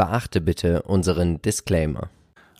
Beachte 0.00 0.40
bitte 0.40 0.80
unseren 0.80 1.42
Disclaimer. 1.42 2.08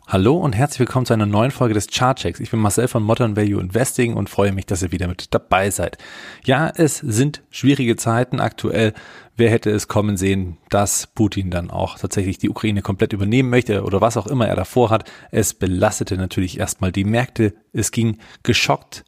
Hallo 0.05 0.37
und 0.37 0.53
herzlich 0.53 0.81
willkommen 0.81 1.07
zu 1.07 1.13
einer 1.13 1.25
neuen 1.25 1.49
Folge 1.49 1.73
des 1.73 1.87
Chartchecks. 1.87 2.39
Ich 2.39 2.51
bin 2.51 2.59
Marcel 2.59 2.87
von 2.87 3.01
Modern 3.01 3.35
Value 3.35 3.59
Investing 3.59 4.13
und 4.13 4.29
freue 4.29 4.51
mich, 4.51 4.67
dass 4.67 4.83
ihr 4.83 4.91
wieder 4.91 5.07
mit 5.07 5.33
dabei 5.33 5.71
seid. 5.71 5.97
Ja, 6.45 6.69
es 6.69 6.97
sind 6.97 7.41
schwierige 7.49 7.95
Zeiten 7.95 8.39
aktuell. 8.39 8.93
Wer 9.37 9.49
hätte 9.49 9.71
es 9.71 9.87
kommen 9.87 10.17
sehen, 10.17 10.59
dass 10.69 11.07
Putin 11.07 11.49
dann 11.49 11.71
auch 11.71 11.97
tatsächlich 11.97 12.37
die 12.37 12.51
Ukraine 12.51 12.83
komplett 12.83 13.11
übernehmen 13.11 13.49
möchte 13.49 13.85
oder 13.85 14.01
was 14.01 14.17
auch 14.17 14.27
immer 14.27 14.47
er 14.47 14.55
davor 14.55 14.91
hat. 14.91 15.11
Es 15.31 15.55
belastete 15.55 16.17
natürlich 16.17 16.59
erstmal 16.59 16.91
die 16.91 17.05
Märkte. 17.05 17.55
Es 17.73 17.89
ging 17.89 18.19
geschockt 18.43 19.03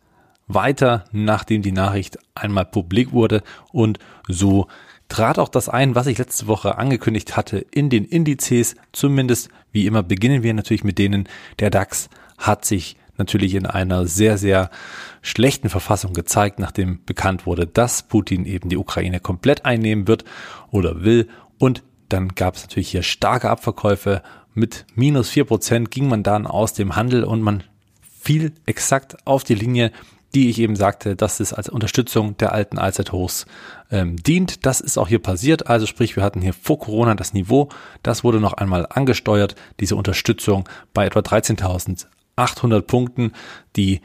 weiter, 0.47 1.05
nachdem 1.11 1.61
die 1.61 1.71
Nachricht 1.71 2.17
einmal 2.33 2.65
publik 2.65 3.11
wurde 3.11 3.43
und 3.71 3.99
so 4.27 4.67
trat 5.13 5.37
auch 5.37 5.49
das 5.49 5.69
ein, 5.69 5.93
was 5.93 6.07
ich 6.07 6.17
letzte 6.17 6.47
Woche 6.47 6.79
angekündigt 6.79 7.37
hatte 7.37 7.59
in 7.59 7.91
den 7.91 8.03
Indizes. 8.03 8.75
Zumindest 8.93 9.49
wie 9.71 9.85
immer 9.85 10.01
beginnen 10.01 10.41
wir 10.41 10.55
natürlich 10.55 10.83
mit 10.83 10.97
denen. 10.97 11.29
Der 11.59 11.69
DAX 11.69 12.09
hat 12.39 12.65
sich 12.65 12.97
natürlich 13.15 13.53
in 13.53 13.67
einer 13.67 14.07
sehr, 14.07 14.39
sehr 14.39 14.71
schlechten 15.21 15.69
Verfassung 15.69 16.13
gezeigt, 16.13 16.57
nachdem 16.57 17.05
bekannt 17.05 17.45
wurde, 17.45 17.67
dass 17.67 18.01
Putin 18.01 18.47
eben 18.47 18.69
die 18.69 18.77
Ukraine 18.77 19.19
komplett 19.19 19.65
einnehmen 19.65 20.07
wird 20.07 20.25
oder 20.71 21.03
will. 21.03 21.27
Und 21.59 21.83
dann 22.09 22.29
gab 22.29 22.55
es 22.55 22.63
natürlich 22.63 22.89
hier 22.89 23.03
starke 23.03 23.51
Abverkäufe. 23.51 24.23
Mit 24.55 24.87
minus 24.95 25.29
vier 25.29 25.45
Prozent 25.45 25.91
ging 25.91 26.07
man 26.07 26.23
dann 26.23 26.47
aus 26.47 26.73
dem 26.73 26.95
Handel 26.95 27.23
und 27.23 27.43
man 27.43 27.63
fiel 28.01 28.51
exakt 28.65 29.27
auf 29.27 29.43
die 29.43 29.53
Linie, 29.53 29.91
die 30.33 30.49
ich 30.49 30.59
eben 30.59 30.75
sagte, 30.75 31.15
dass 31.15 31.39
es 31.39 31.53
als 31.53 31.69
Unterstützung 31.69 32.37
der 32.37 32.53
alten 32.53 32.79
Allzeithochs 32.79 33.45
ähm, 33.91 34.15
dient. 34.15 34.65
Das 34.65 34.81
ist 34.81 34.97
auch 34.97 35.07
hier 35.07 35.19
passiert. 35.19 35.67
Also 35.67 35.85
sprich, 35.85 36.15
wir 36.15 36.23
hatten 36.23 36.41
hier 36.41 36.53
vor 36.53 36.79
Corona 36.79 37.15
das 37.15 37.33
Niveau. 37.33 37.69
Das 38.01 38.23
wurde 38.23 38.39
noch 38.39 38.53
einmal 38.53 38.87
angesteuert, 38.89 39.55
diese 39.79 39.95
Unterstützung 39.95 40.67
bei 40.93 41.05
etwa 41.05 41.19
13.800 41.19 42.81
Punkten, 42.81 43.31
die 43.75 44.01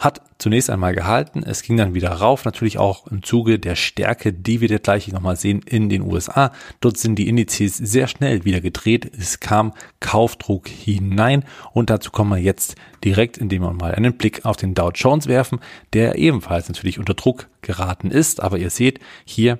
hat 0.00 0.22
zunächst 0.38 0.70
einmal 0.70 0.94
gehalten. 0.94 1.42
Es 1.44 1.62
ging 1.62 1.76
dann 1.76 1.92
wieder 1.92 2.10
rauf, 2.10 2.46
natürlich 2.46 2.78
auch 2.78 3.06
im 3.08 3.22
Zuge 3.22 3.58
der 3.58 3.76
Stärke, 3.76 4.32
die 4.32 4.62
wir 4.62 4.68
jetzt 4.68 4.84
gleich 4.84 5.06
nochmal 5.08 5.36
sehen 5.36 5.60
in 5.66 5.90
den 5.90 6.02
USA. 6.02 6.52
Dort 6.80 6.96
sind 6.96 7.16
die 7.16 7.28
Indizes 7.28 7.76
sehr 7.76 8.08
schnell 8.08 8.46
wieder 8.46 8.62
gedreht. 8.62 9.12
Es 9.16 9.40
kam 9.40 9.74
Kaufdruck 10.00 10.68
hinein 10.68 11.44
und 11.72 11.90
dazu 11.90 12.10
kommen 12.10 12.30
wir 12.30 12.42
jetzt 12.42 12.76
direkt, 13.04 13.36
indem 13.36 13.62
wir 13.62 13.72
mal 13.74 13.94
einen 13.94 14.16
Blick 14.16 14.46
auf 14.46 14.56
den 14.56 14.74
Dow 14.74 14.90
Jones 14.90 15.26
werfen, 15.26 15.60
der 15.92 16.16
ebenfalls 16.16 16.68
natürlich 16.68 16.98
unter 16.98 17.14
Druck 17.14 17.48
geraten 17.60 18.10
ist. 18.10 18.42
Aber 18.42 18.56
ihr 18.56 18.70
seht 18.70 19.00
hier, 19.26 19.58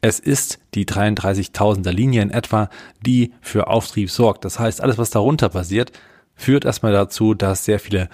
es 0.00 0.18
ist 0.18 0.60
die 0.74 0.86
33.000er 0.86 1.90
Linie 1.90 2.22
in 2.22 2.30
etwa, 2.30 2.70
die 3.04 3.34
für 3.42 3.68
Auftrieb 3.68 4.10
sorgt. 4.10 4.46
Das 4.46 4.58
heißt, 4.58 4.80
alles, 4.80 4.96
was 4.96 5.10
darunter 5.10 5.50
passiert, 5.50 5.92
führt 6.34 6.64
erstmal 6.64 6.92
dazu, 6.92 7.34
dass 7.34 7.66
sehr 7.66 7.78
viele 7.78 8.08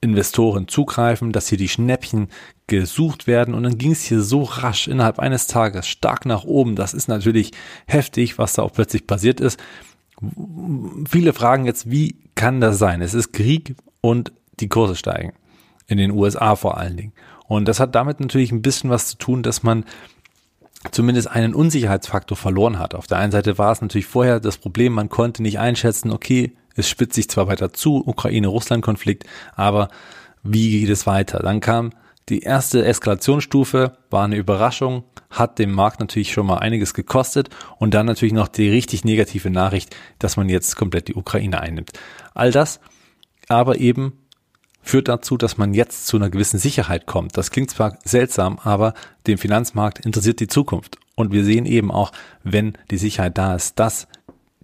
Investoren 0.00 0.68
zugreifen, 0.68 1.32
dass 1.32 1.48
hier 1.48 1.58
die 1.58 1.68
Schnäppchen 1.68 2.28
gesucht 2.66 3.26
werden 3.26 3.54
und 3.54 3.62
dann 3.64 3.78
ging 3.78 3.92
es 3.92 4.02
hier 4.02 4.20
so 4.20 4.42
rasch 4.42 4.86
innerhalb 4.86 5.18
eines 5.18 5.46
Tages 5.46 5.88
stark 5.88 6.26
nach 6.26 6.44
oben. 6.44 6.76
Das 6.76 6.94
ist 6.94 7.08
natürlich 7.08 7.52
heftig, 7.86 8.38
was 8.38 8.52
da 8.52 8.62
auch 8.62 8.72
plötzlich 8.72 9.06
passiert 9.06 9.40
ist. 9.40 9.58
Viele 11.08 11.32
fragen 11.32 11.64
jetzt, 11.64 11.90
wie 11.90 12.16
kann 12.34 12.60
das 12.60 12.78
sein? 12.78 13.02
Es 13.02 13.14
ist 13.14 13.32
Krieg 13.32 13.74
und 14.00 14.32
die 14.60 14.68
Kurse 14.68 14.96
steigen. 14.96 15.32
In 15.86 15.98
den 15.98 16.10
USA 16.10 16.54
vor 16.54 16.76
allen 16.76 16.96
Dingen. 16.96 17.12
Und 17.46 17.66
das 17.66 17.80
hat 17.80 17.94
damit 17.94 18.20
natürlich 18.20 18.52
ein 18.52 18.62
bisschen 18.62 18.90
was 18.90 19.08
zu 19.08 19.16
tun, 19.16 19.42
dass 19.42 19.62
man 19.62 19.84
zumindest 20.90 21.28
einen 21.28 21.54
Unsicherheitsfaktor 21.54 22.36
verloren 22.36 22.78
hat. 22.78 22.94
Auf 22.94 23.06
der 23.06 23.18
einen 23.18 23.32
Seite 23.32 23.58
war 23.58 23.72
es 23.72 23.80
natürlich 23.80 24.06
vorher 24.06 24.38
das 24.38 24.58
Problem, 24.58 24.92
man 24.92 25.08
konnte 25.08 25.42
nicht 25.42 25.58
einschätzen, 25.58 26.12
okay, 26.12 26.52
es 26.78 26.88
spitzt 26.88 27.14
sich 27.14 27.28
zwar 27.28 27.48
weiter 27.48 27.72
zu, 27.72 28.06
Ukraine-Russland-Konflikt, 28.06 29.24
aber 29.54 29.88
wie 30.42 30.80
geht 30.80 30.90
es 30.90 31.06
weiter? 31.06 31.40
Dann 31.40 31.60
kam 31.60 31.90
die 32.28 32.40
erste 32.40 32.84
Eskalationsstufe, 32.84 33.96
war 34.10 34.24
eine 34.24 34.36
Überraschung, 34.36 35.04
hat 35.30 35.58
dem 35.58 35.72
Markt 35.72 36.00
natürlich 36.00 36.32
schon 36.32 36.46
mal 36.46 36.58
einiges 36.58 36.94
gekostet 36.94 37.48
und 37.78 37.94
dann 37.94 38.06
natürlich 38.06 38.34
noch 38.34 38.48
die 38.48 38.68
richtig 38.68 39.04
negative 39.04 39.50
Nachricht, 39.50 39.94
dass 40.18 40.36
man 40.36 40.48
jetzt 40.48 40.76
komplett 40.76 41.08
die 41.08 41.14
Ukraine 41.14 41.60
einnimmt. 41.60 41.90
All 42.34 42.52
das 42.52 42.80
aber 43.48 43.78
eben 43.78 44.12
führt 44.82 45.08
dazu, 45.08 45.36
dass 45.36 45.58
man 45.58 45.74
jetzt 45.74 46.06
zu 46.06 46.16
einer 46.16 46.30
gewissen 46.30 46.58
Sicherheit 46.58 47.06
kommt. 47.06 47.36
Das 47.36 47.50
klingt 47.50 47.70
zwar 47.70 47.98
seltsam, 48.04 48.58
aber 48.62 48.94
dem 49.26 49.38
Finanzmarkt 49.38 50.04
interessiert 50.04 50.40
die 50.40 50.46
Zukunft. 50.46 50.98
Und 51.14 51.32
wir 51.32 51.44
sehen 51.44 51.66
eben 51.66 51.90
auch, 51.90 52.12
wenn 52.44 52.74
die 52.90 52.98
Sicherheit 52.98 53.36
da 53.36 53.54
ist, 53.54 53.78
dass 53.78 54.06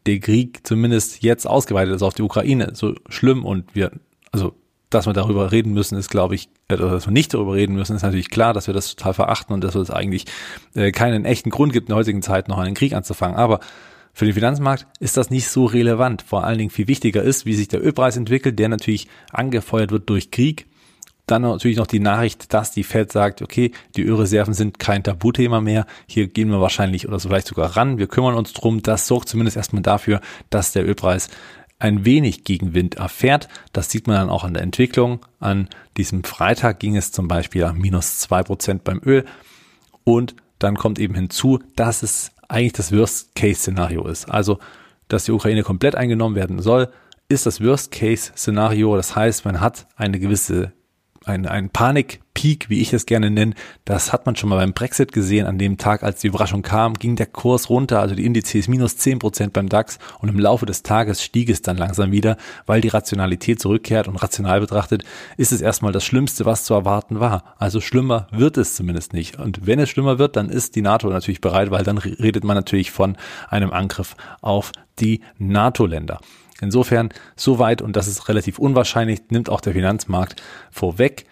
der 0.06 0.20
Krieg 0.20 0.66
zumindest 0.66 1.22
jetzt 1.22 1.46
ausgeweitet 1.46 1.94
ist 1.94 2.02
auf 2.02 2.14
die 2.14 2.22
Ukraine, 2.22 2.72
so 2.74 2.94
schlimm 3.08 3.44
und 3.44 3.74
wir, 3.74 3.92
also 4.32 4.54
dass 4.90 5.06
wir 5.06 5.12
darüber 5.12 5.50
reden 5.50 5.72
müssen, 5.72 5.98
ist, 5.98 6.08
glaube 6.08 6.34
ich, 6.34 6.48
äh, 6.68 6.76
dass 6.76 7.06
wir 7.06 7.12
nicht 7.12 7.34
darüber 7.34 7.54
reden 7.54 7.74
müssen, 7.74 7.96
ist 7.96 8.02
natürlich 8.02 8.30
klar, 8.30 8.52
dass 8.52 8.66
wir 8.66 8.74
das 8.74 8.94
total 8.94 9.14
verachten 9.14 9.52
und 9.52 9.64
dass 9.64 9.74
es 9.74 9.90
eigentlich 9.90 10.26
äh, 10.74 10.92
keinen 10.92 11.24
echten 11.24 11.50
Grund 11.50 11.72
gibt, 11.72 11.88
in 11.88 11.92
der 11.92 11.96
heutigen 11.96 12.22
Zeit 12.22 12.48
noch 12.48 12.58
einen 12.58 12.74
Krieg 12.74 12.92
anzufangen. 12.92 13.36
Aber 13.36 13.60
für 14.12 14.24
den 14.24 14.34
Finanzmarkt 14.34 14.86
ist 15.00 15.16
das 15.16 15.30
nicht 15.30 15.48
so 15.48 15.64
relevant. 15.64 16.22
Vor 16.22 16.44
allen 16.44 16.58
Dingen 16.58 16.70
viel 16.70 16.86
wichtiger 16.86 17.22
ist, 17.22 17.46
wie 17.46 17.54
sich 17.54 17.66
der 17.66 17.84
Ölpreis 17.84 18.16
entwickelt, 18.16 18.58
der 18.58 18.68
natürlich 18.68 19.08
angefeuert 19.32 19.90
wird 19.90 20.08
durch 20.08 20.30
Krieg 20.30 20.66
dann 21.26 21.42
natürlich 21.42 21.78
noch 21.78 21.86
die 21.86 22.00
Nachricht, 22.00 22.52
dass 22.52 22.70
die 22.70 22.84
Fed 22.84 23.10
sagt, 23.10 23.40
okay, 23.40 23.72
die 23.96 24.02
Ölreserven 24.02 24.52
sind 24.52 24.78
kein 24.78 25.02
Tabuthema 25.02 25.60
mehr. 25.60 25.86
Hier 26.06 26.26
gehen 26.26 26.50
wir 26.50 26.60
wahrscheinlich 26.60 27.08
oder 27.08 27.18
so 27.18 27.28
vielleicht 27.28 27.46
sogar 27.46 27.76
ran. 27.76 27.98
Wir 27.98 28.08
kümmern 28.08 28.34
uns 28.34 28.52
drum. 28.52 28.82
Das 28.82 29.06
sorgt 29.06 29.28
zumindest 29.28 29.56
erstmal 29.56 29.82
dafür, 29.82 30.20
dass 30.50 30.72
der 30.72 30.86
Ölpreis 30.86 31.30
ein 31.78 32.04
wenig 32.04 32.44
Gegenwind 32.44 32.96
erfährt. 32.96 33.48
Das 33.72 33.90
sieht 33.90 34.06
man 34.06 34.16
dann 34.16 34.30
auch 34.30 34.44
an 34.44 34.54
der 34.54 34.62
Entwicklung. 34.62 35.20
An 35.40 35.68
diesem 35.96 36.24
Freitag 36.24 36.78
ging 36.78 36.96
es 36.96 37.10
zum 37.10 37.26
Beispiel 37.26 37.64
an 37.64 37.78
minus 37.78 38.18
zwei 38.18 38.42
Prozent 38.42 38.84
beim 38.84 39.00
Öl. 39.04 39.24
Und 40.04 40.36
dann 40.58 40.76
kommt 40.76 40.98
eben 40.98 41.14
hinzu, 41.14 41.58
dass 41.74 42.02
es 42.02 42.32
eigentlich 42.48 42.74
das 42.74 42.92
Worst-Case-Szenario 42.92 44.06
ist. 44.06 44.30
Also, 44.30 44.58
dass 45.08 45.24
die 45.24 45.32
Ukraine 45.32 45.62
komplett 45.62 45.94
eingenommen 45.94 46.36
werden 46.36 46.60
soll, 46.60 46.90
ist 47.28 47.46
das 47.46 47.62
Worst-Case-Szenario. 47.62 48.96
Das 48.96 49.16
heißt, 49.16 49.44
man 49.44 49.60
hat 49.60 49.86
eine 49.96 50.18
gewisse 50.20 50.72
ein, 51.24 51.46
ein 51.46 51.70
Panik-Peak, 51.70 52.68
wie 52.68 52.80
ich 52.80 52.92
es 52.92 53.06
gerne 53.06 53.30
nenne. 53.30 53.54
Das 53.84 54.12
hat 54.12 54.26
man 54.26 54.36
schon 54.36 54.48
mal 54.48 54.56
beim 54.56 54.72
Brexit 54.72 55.12
gesehen. 55.12 55.46
An 55.46 55.58
dem 55.58 55.78
Tag, 55.78 56.02
als 56.02 56.20
die 56.20 56.28
Überraschung 56.28 56.62
kam, 56.62 56.94
ging 56.94 57.16
der 57.16 57.26
Kurs 57.26 57.70
runter, 57.70 58.00
also 58.00 58.14
die 58.14 58.24
Indizes 58.24 58.68
minus 58.68 58.96
zehn 58.96 59.18
Prozent 59.18 59.52
beim 59.52 59.68
DAX 59.68 59.98
und 60.20 60.28
im 60.28 60.38
Laufe 60.38 60.66
des 60.66 60.82
Tages 60.82 61.22
stieg 61.22 61.48
es 61.48 61.62
dann 61.62 61.76
langsam 61.76 62.12
wieder, 62.12 62.36
weil 62.66 62.80
die 62.80 62.88
Rationalität 62.88 63.60
zurückkehrt 63.60 64.08
und 64.08 64.16
rational 64.16 64.60
betrachtet 64.60 65.04
ist 65.36 65.52
es 65.52 65.60
erstmal 65.60 65.92
das 65.92 66.04
Schlimmste, 66.04 66.44
was 66.44 66.64
zu 66.64 66.74
erwarten 66.74 67.20
war. 67.20 67.54
Also 67.58 67.80
schlimmer 67.80 68.26
wird 68.30 68.56
es 68.56 68.74
zumindest 68.74 69.12
nicht. 69.12 69.38
Und 69.38 69.66
wenn 69.66 69.78
es 69.78 69.90
schlimmer 69.90 70.18
wird, 70.18 70.36
dann 70.36 70.48
ist 70.48 70.76
die 70.76 70.82
NATO 70.82 71.08
natürlich 71.08 71.40
bereit, 71.40 71.70
weil 71.70 71.84
dann 71.84 71.98
redet 71.98 72.44
man 72.44 72.56
natürlich 72.56 72.90
von 72.90 73.16
einem 73.48 73.72
Angriff 73.72 74.16
auf 74.40 74.72
die 74.98 75.20
NATO-Länder. 75.38 76.20
Insofern, 76.64 77.10
soweit, 77.36 77.82
und 77.82 77.96
das 77.96 78.08
ist 78.08 78.28
relativ 78.28 78.58
unwahrscheinlich, 78.58 79.20
nimmt 79.30 79.48
auch 79.48 79.60
der 79.60 79.74
Finanzmarkt 79.74 80.42
vorweg. 80.70 81.26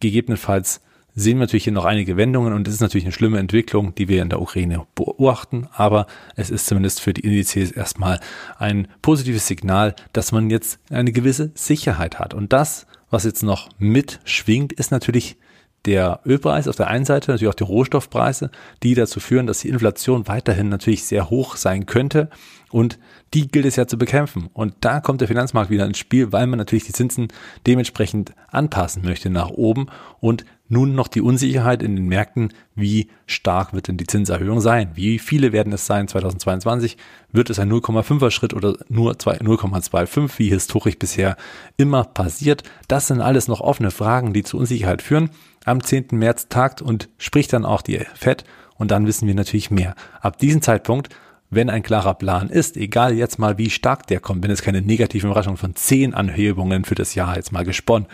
Gegebenenfalls 0.00 0.80
sehen 1.14 1.36
wir 1.38 1.42
natürlich 1.42 1.64
hier 1.64 1.72
noch 1.72 1.84
einige 1.84 2.16
Wendungen 2.16 2.52
und 2.52 2.66
es 2.66 2.74
ist 2.74 2.80
natürlich 2.80 3.04
eine 3.04 3.12
schlimme 3.12 3.38
Entwicklung, 3.38 3.94
die 3.94 4.08
wir 4.08 4.22
in 4.22 4.30
der 4.30 4.40
Ukraine 4.40 4.86
beobachten, 4.94 5.68
aber 5.72 6.06
es 6.36 6.50
ist 6.50 6.66
zumindest 6.66 7.00
für 7.00 7.12
die 7.12 7.22
Indizes 7.22 7.70
erstmal 7.70 8.20
ein 8.58 8.88
positives 9.02 9.46
Signal, 9.46 9.94
dass 10.12 10.32
man 10.32 10.50
jetzt 10.50 10.78
eine 10.90 11.12
gewisse 11.12 11.50
Sicherheit 11.54 12.18
hat. 12.18 12.34
Und 12.34 12.52
das, 12.52 12.86
was 13.10 13.24
jetzt 13.24 13.42
noch 13.42 13.68
mitschwingt, 13.78 14.72
ist 14.72 14.90
natürlich 14.90 15.36
der 15.84 16.20
Ölpreis 16.24 16.68
auf 16.68 16.76
der 16.76 16.88
einen 16.88 17.04
Seite, 17.04 17.30
natürlich 17.30 17.50
auch 17.50 17.56
die 17.56 17.64
Rohstoffpreise, 17.64 18.50
die 18.82 18.94
dazu 18.94 19.20
führen, 19.20 19.46
dass 19.46 19.60
die 19.60 19.68
Inflation 19.68 20.28
weiterhin 20.28 20.68
natürlich 20.68 21.04
sehr 21.04 21.28
hoch 21.28 21.56
sein 21.56 21.86
könnte. 21.86 22.30
Und 22.72 22.98
die 23.34 23.48
gilt 23.48 23.66
es 23.66 23.76
ja 23.76 23.86
zu 23.86 23.98
bekämpfen. 23.98 24.48
Und 24.54 24.74
da 24.80 25.00
kommt 25.00 25.20
der 25.20 25.28
Finanzmarkt 25.28 25.70
wieder 25.70 25.84
ins 25.84 25.98
Spiel, 25.98 26.32
weil 26.32 26.46
man 26.46 26.58
natürlich 26.58 26.84
die 26.84 26.92
Zinsen 26.92 27.28
dementsprechend 27.66 28.32
anpassen 28.48 29.04
möchte 29.04 29.28
nach 29.28 29.50
oben 29.50 29.86
und 30.20 30.44
nun 30.68 30.94
noch 30.94 31.08
die 31.08 31.20
Unsicherheit 31.20 31.82
in 31.82 31.96
den 31.96 32.06
Märkten, 32.06 32.54
wie 32.74 33.10
stark 33.26 33.74
wird 33.74 33.88
denn 33.88 33.98
die 33.98 34.06
Zinserhöhung 34.06 34.62
sein? 34.62 34.92
Wie 34.94 35.18
viele 35.18 35.52
werden 35.52 35.70
es 35.74 35.84
sein 35.84 36.08
2022? 36.08 36.96
Wird 37.30 37.50
es 37.50 37.58
ein 37.58 37.70
0,5er 37.70 38.30
Schritt 38.30 38.54
oder 38.54 38.76
nur 38.88 39.12
0,25, 39.12 40.38
wie 40.38 40.48
historisch 40.48 40.98
bisher 40.98 41.36
immer 41.76 42.04
passiert? 42.04 42.62
Das 42.88 43.06
sind 43.06 43.20
alles 43.20 43.48
noch 43.48 43.60
offene 43.60 43.90
Fragen, 43.90 44.32
die 44.32 44.44
zu 44.44 44.56
Unsicherheit 44.56 45.02
führen. 45.02 45.28
Am 45.66 45.82
10. 45.82 46.06
März 46.12 46.48
tagt 46.48 46.80
und 46.80 47.10
spricht 47.18 47.52
dann 47.52 47.66
auch 47.66 47.82
die 47.82 47.98
FED 48.14 48.44
und 48.76 48.90
dann 48.90 49.06
wissen 49.06 49.28
wir 49.28 49.34
natürlich 49.34 49.70
mehr. 49.70 49.94
Ab 50.22 50.38
diesem 50.38 50.62
Zeitpunkt 50.62 51.10
wenn 51.52 51.70
ein 51.70 51.82
klarer 51.82 52.14
Plan 52.14 52.48
ist, 52.48 52.76
egal 52.76 53.14
jetzt 53.14 53.38
mal 53.38 53.58
wie 53.58 53.70
stark 53.70 54.06
der 54.06 54.20
kommt, 54.20 54.42
wenn 54.42 54.50
es 54.50 54.62
keine 54.62 54.82
negativen 54.82 55.30
Überraschungen 55.30 55.58
von 55.58 55.76
zehn 55.76 56.14
Anhebungen 56.14 56.84
für 56.84 56.94
das 56.94 57.14
Jahr 57.14 57.36
jetzt 57.36 57.52
mal 57.52 57.64
gesponnen 57.64 58.08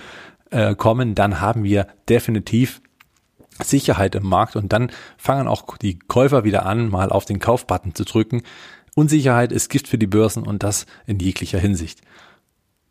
äh, 0.50 0.75
kommen, 0.75 1.14
dann 1.14 1.40
haben 1.40 1.64
wir 1.64 1.87
definitiv 2.08 2.81
Sicherheit 3.62 4.14
im 4.14 4.25
Markt 4.25 4.56
und 4.56 4.73
dann 4.73 4.90
fangen 5.17 5.49
auch 5.49 5.76
die 5.79 5.99
Käufer 5.99 6.44
wieder 6.44 6.67
an, 6.67 6.88
mal 6.88 7.11
auf 7.11 7.25
den 7.25 7.38
Kaufbutton 7.38 7.94
zu 7.94 8.05
drücken 8.05 8.43
Unsicherheit 8.99 9.52
ist 9.52 9.69
Gift 9.69 9.87
für 9.87 9.96
die 9.96 10.08
Börsen 10.08 10.43
und 10.43 10.64
das 10.64 10.85
in 11.06 11.20
jeglicher 11.20 11.61
Hinsicht. 11.61 12.00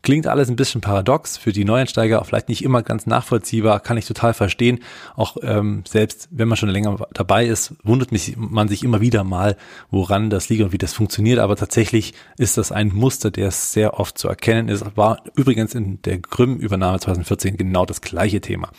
Klingt 0.04 0.28
alles 0.28 0.48
ein 0.48 0.56
bisschen 0.56 0.80
paradox, 0.80 1.38
für 1.38 1.52
die 1.52 1.66
Neueinsteiger 1.66 2.24
vielleicht 2.24 2.50
nicht 2.50 2.64
immer 2.64 2.82
ganz 2.82 3.08
nachvollziehbar, 3.08 3.80
kann 3.80 3.98
ich 3.98 4.06
total 4.06 4.34
verstehen. 4.34 4.80
Auch 5.16 5.38
ähm, 5.42 5.84
selbst 5.88 6.30
wenn 6.32 6.48
man 6.48 6.56
schon 6.56 6.70
länger 6.70 7.08
dabei 7.14 7.46
ist, 7.46 7.74
wundert 7.84 8.12
mich, 8.12 8.38
man 8.38 8.68
sich 8.68 8.84
immer 8.84 9.02
wieder 9.02 9.24
mal, 9.24 9.58
woran 9.90 10.30
das 10.30 10.50
liegt 10.50 10.64
und 10.64 10.72
wie 10.72 10.78
das 10.78 10.94
funktioniert. 10.94 11.40
Aber 11.40 11.56
tatsächlich 11.56 12.14
ist 12.38 12.58
das 12.58 12.72
ein 12.72 12.90
Muster, 12.94 13.32
der 13.32 13.52
sehr 13.52 14.00
oft 14.00 14.18
zu 14.18 14.30
erkennen 14.30 14.70
ist. 14.70 14.86
War 14.96 15.22
übrigens 15.36 15.76
in 15.76 16.02
der 16.04 16.20
Grimm-Übernahme 16.20 17.00
2014 17.00 17.58
genau 17.58 17.86
das 17.86 18.02
gleiche 18.02 18.40
Thema. 18.40 18.70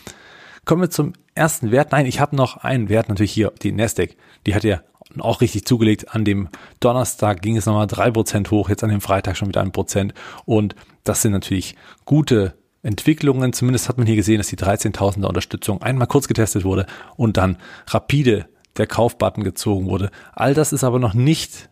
Kommen 0.69 0.83
wir 0.83 0.91
zum 0.91 1.13
ersten 1.33 1.71
Wert. 1.71 1.93
Nein, 1.93 2.05
ich 2.05 2.19
habe 2.19 2.35
noch 2.35 2.57
einen 2.57 2.89
Wert, 2.89 3.09
natürlich 3.09 3.31
hier 3.31 3.51
die 3.63 3.71
Nasdaq. 3.71 4.15
Die 4.45 4.53
hat 4.53 4.63
ja 4.63 4.81
auch 5.17 5.41
richtig 5.41 5.65
zugelegt. 5.65 6.13
An 6.13 6.25
dem 6.25 6.47
Donnerstag 6.79 7.41
ging 7.41 7.57
es 7.57 7.65
nochmal 7.65 7.87
drei 7.87 8.11
Prozent 8.11 8.51
hoch, 8.51 8.69
jetzt 8.69 8.83
an 8.83 8.91
dem 8.91 9.01
Freitag 9.01 9.35
schon 9.35 9.47
wieder 9.47 9.61
ein 9.61 9.71
Prozent. 9.71 10.13
Und 10.45 10.75
das 11.03 11.23
sind 11.23 11.31
natürlich 11.31 11.75
gute 12.05 12.53
Entwicklungen. 12.83 13.51
Zumindest 13.51 13.89
hat 13.89 13.97
man 13.97 14.05
hier 14.05 14.15
gesehen, 14.15 14.37
dass 14.37 14.49
die 14.49 14.57
13.000er 14.57 15.25
Unterstützung 15.25 15.81
einmal 15.81 16.05
kurz 16.05 16.27
getestet 16.27 16.63
wurde 16.63 16.85
und 17.15 17.37
dann 17.37 17.57
rapide 17.87 18.45
der 18.77 18.85
Kaufbutton 18.85 19.43
gezogen 19.43 19.87
wurde. 19.87 20.11
All 20.33 20.53
das 20.53 20.71
ist 20.71 20.83
aber 20.83 20.99
noch 20.99 21.15
nicht 21.15 21.71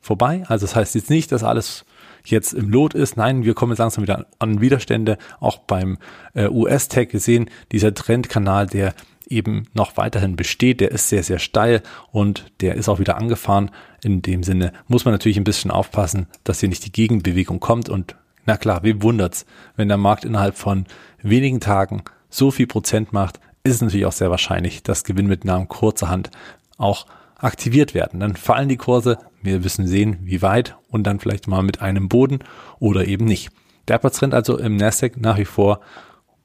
vorbei. 0.00 0.42
Also 0.48 0.66
das 0.66 0.74
heißt 0.74 0.96
jetzt 0.96 1.10
nicht, 1.10 1.30
dass 1.30 1.44
alles 1.44 1.84
jetzt 2.24 2.52
im 2.52 2.68
Lot 2.70 2.94
ist. 2.94 3.16
Nein, 3.16 3.44
wir 3.44 3.54
kommen 3.54 3.72
jetzt 3.72 3.78
langsam 3.78 4.02
wieder 4.02 4.26
an 4.38 4.60
Widerstände. 4.60 5.18
Auch 5.40 5.58
beim 5.58 5.98
äh, 6.34 6.48
US-Tech 6.48 7.08
gesehen, 7.08 7.50
dieser 7.70 7.94
Trendkanal, 7.94 8.66
der 8.66 8.94
eben 9.28 9.68
noch 9.74 9.96
weiterhin 9.96 10.36
besteht. 10.36 10.80
Der 10.80 10.90
ist 10.90 11.08
sehr, 11.08 11.22
sehr 11.22 11.38
steil 11.38 11.82
und 12.10 12.52
der 12.60 12.74
ist 12.74 12.88
auch 12.88 12.98
wieder 12.98 13.16
angefahren. 13.16 13.70
In 14.02 14.22
dem 14.22 14.42
Sinne 14.42 14.72
muss 14.88 15.04
man 15.04 15.12
natürlich 15.12 15.38
ein 15.38 15.44
bisschen 15.44 15.70
aufpassen, 15.70 16.26
dass 16.44 16.60
hier 16.60 16.68
nicht 16.68 16.84
die 16.84 16.92
Gegenbewegung 16.92 17.60
kommt. 17.60 17.88
Und 17.88 18.16
na 18.46 18.56
klar, 18.56 18.82
wem 18.82 19.02
wundert's, 19.02 19.46
wenn 19.76 19.88
der 19.88 19.96
Markt 19.96 20.24
innerhalb 20.24 20.56
von 20.56 20.86
wenigen 21.22 21.60
Tagen 21.60 22.02
so 22.28 22.50
viel 22.50 22.66
Prozent 22.66 23.12
macht, 23.12 23.40
ist 23.64 23.76
es 23.76 23.80
natürlich 23.80 24.06
auch 24.06 24.12
sehr 24.12 24.30
wahrscheinlich, 24.30 24.82
dass 24.82 25.04
Gewinnmitnahmen 25.04 25.68
kurzerhand 25.68 26.30
auch 26.78 27.06
aktiviert 27.36 27.94
werden. 27.94 28.20
Dann 28.20 28.36
fallen 28.36 28.68
die 28.68 28.76
Kurse, 28.76 29.18
wir 29.42 29.60
müssen 29.60 29.86
sehen, 29.86 30.18
wie 30.22 30.42
weit 30.42 30.76
und 30.88 31.04
dann 31.04 31.20
vielleicht 31.20 31.48
mal 31.48 31.62
mit 31.62 31.82
einem 31.82 32.08
Boden 32.08 32.40
oder 32.78 33.06
eben 33.06 33.24
nicht. 33.24 33.50
Der 33.88 33.96
Abwärtstrend 33.96 34.34
also 34.34 34.58
im 34.58 34.76
Nasdaq 34.76 35.16
nach 35.16 35.38
wie 35.38 35.44
vor 35.44 35.80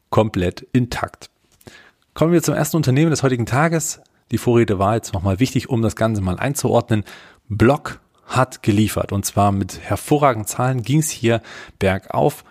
komplett 0.09 0.61
intakt. 0.73 1.29
Kommen 2.13 2.33
wir 2.33 2.41
zum 2.41 2.55
ersten 2.55 2.77
Unternehmen 2.77 3.11
des 3.11 3.23
heutigen 3.23 3.45
Tages. 3.45 4.01
Die 4.31 4.37
Vorrede 4.37 4.79
war 4.79 4.95
jetzt 4.95 5.13
nochmal 5.13 5.39
wichtig, 5.39 5.69
um 5.69 5.81
das 5.81 5.95
Ganze 5.95 6.21
mal 6.21 6.37
einzuordnen. 6.37 7.03
Block 7.47 7.99
hat 8.25 8.61
geliefert 8.63 9.11
und 9.11 9.25
zwar 9.25 9.51
mit 9.51 9.79
hervorragenden 9.79 10.47
Zahlen 10.47 10.81
ging 10.81 10.99
es 10.99 11.09
hier 11.09 11.41
bergauf. 11.79 12.43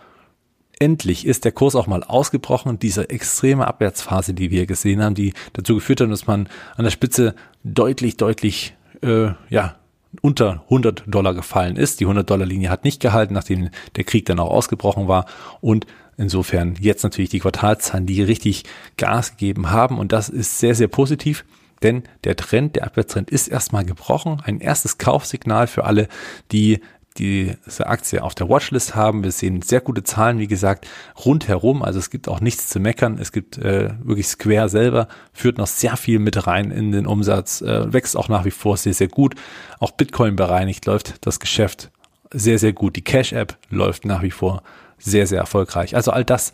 Endlich 0.79 1.27
ist 1.27 1.45
der 1.45 1.53
Kurs 1.53 1.75
auch 1.75 1.87
mal 1.87 2.03
ausgebrochen. 2.03 2.79
Diese 2.79 3.09
extreme 3.11 3.67
Abwärtsphase, 3.67 4.35
die 4.35 4.51
wir 4.51 4.67
gesehen 4.67 5.03
haben, 5.03 5.15
die 5.15 5.33
dazu 5.55 5.75
geführt 5.75 6.01
hat, 6.01 6.11
dass 6.11 6.27
man 6.27 6.49
an 6.77 6.85
der 6.85 6.91
Spitze 6.91 7.35
deutlich, 7.65 8.17
deutlich, 8.17 8.75
äh, 9.03 9.31
ja, 9.49 9.77
unter 10.23 10.63
100 10.65 11.05
Dollar 11.07 11.35
gefallen 11.35 11.77
ist. 11.77 12.01
Die 12.01 12.05
100 12.05 12.29
Dollar 12.29 12.47
Linie 12.47 12.71
hat 12.71 12.85
nicht 12.85 13.01
gehalten, 13.01 13.35
nachdem 13.35 13.71
der 13.97 14.05
Krieg 14.05 14.27
dann 14.27 14.41
auch 14.41 14.51
ausgebrochen 14.51 15.09
war 15.09 15.27
und 15.61 15.87
Insofern 16.19 16.77
jetzt 16.81 17.03
natürlich 17.03 17.29
die 17.29 17.41
Quartalzahlen, 17.41 18.07
die 18.07 18.23
richtig 18.23 18.65
Gas 18.97 19.33
gegeben 19.33 19.71
haben 19.71 19.99
und 19.99 20.13
das 20.13 20.31
ist 20.31 20.59
sehr, 20.59 20.75
sehr 20.75 20.89
positiv, 20.89 21.45
denn 21.83 22.05
der 22.25 22.37
Trend, 22.37 22.77
der 22.77 22.85
Abwärtstrend 22.85 23.31
ist 23.31 23.49
erstmal 23.49 23.85
gebrochen. 23.85 24.41
Ein 24.43 24.61
erstes 24.61 24.97
Kaufsignal 24.97 25.67
für 25.67 25.85
alle, 25.85 26.09
die 26.53 26.81
diese 27.19 27.87
Aktie 27.87 28.23
auf 28.23 28.35
der 28.35 28.49
Watchlist 28.49 28.95
haben. 28.95 29.25
Wir 29.25 29.33
sehen 29.33 29.63
sehr 29.63 29.81
gute 29.81 30.03
Zahlen, 30.03 30.39
wie 30.39 30.47
gesagt, 30.47 30.87
rundherum. 31.25 31.83
Also 31.83 31.99
es 31.99 32.11
gibt 32.11 32.29
auch 32.29 32.41
nichts 32.41 32.69
zu 32.69 32.81
meckern. 32.81 33.19
Es 33.21 33.33
gibt 33.33 33.59
äh, 33.59 33.91
wirklich 34.03 34.29
Square 34.29 34.69
selber, 34.69 35.09
führt 35.33 35.59
noch 35.59 35.67
sehr 35.67 35.97
viel 35.97 36.19
mit 36.19 36.47
rein 36.47 36.71
in 36.71 36.93
den 36.93 37.07
Umsatz, 37.07 37.61
äh, 37.61 37.93
wächst 37.93 38.17
auch 38.17 38.29
nach 38.29 38.45
wie 38.45 38.51
vor 38.51 38.77
sehr, 38.77 38.95
sehr 38.95 39.09
gut. 39.09 39.35
Auch 39.79 39.91
Bitcoin 39.91 40.37
bereinigt 40.37 40.87
läuft 40.87 41.27
das 41.27 41.41
Geschäft 41.41 41.91
sehr, 42.33 42.59
sehr 42.59 42.73
gut. 42.73 42.97
Die 42.97 43.03
Cash-App 43.03 43.57
läuft 43.71 44.05
nach 44.05 44.23
wie 44.23 44.31
vor 44.31 44.63
sehr, 44.99 45.27
sehr 45.27 45.41
erfolgreich. 45.41 45.95
Also 45.95 46.11
all 46.11 46.25
das 46.25 46.53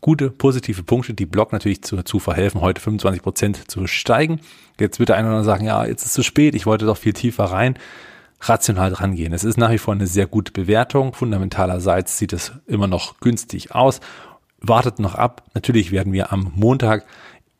gute, 0.00 0.30
positive 0.30 0.82
Punkte, 0.82 1.14
die 1.14 1.26
Block 1.26 1.52
natürlich 1.52 1.80
dazu 1.80 2.18
verhelfen, 2.18 2.60
heute 2.60 2.80
25 2.80 3.22
Prozent 3.22 3.70
zu 3.70 3.86
steigen. 3.86 4.40
Jetzt 4.78 4.98
wird 4.98 5.08
der 5.08 5.16
eine 5.16 5.28
oder 5.28 5.38
andere 5.38 5.46
sagen, 5.46 5.64
ja, 5.64 5.86
jetzt 5.86 6.02
ist 6.02 6.08
es 6.08 6.12
zu 6.12 6.22
spät, 6.22 6.54
ich 6.54 6.66
wollte 6.66 6.84
doch 6.84 6.98
viel 6.98 7.14
tiefer 7.14 7.44
rein. 7.44 7.78
Rational 8.48 8.90
dran 8.90 9.14
gehen. 9.14 9.32
Es 9.32 9.44
ist 9.44 9.56
nach 9.56 9.70
wie 9.70 9.78
vor 9.78 9.94
eine 9.94 10.06
sehr 10.06 10.26
gute 10.26 10.52
Bewertung. 10.52 11.14
Fundamentalerseits 11.14 12.18
sieht 12.18 12.32
es 12.32 12.52
immer 12.66 12.86
noch 12.86 13.20
günstig 13.20 13.74
aus. 13.74 14.00
Wartet 14.60 14.98
noch 14.98 15.14
ab. 15.14 15.42
Natürlich 15.54 15.92
werden 15.92 16.12
wir 16.12 16.32
am 16.32 16.52
Montag 16.54 17.06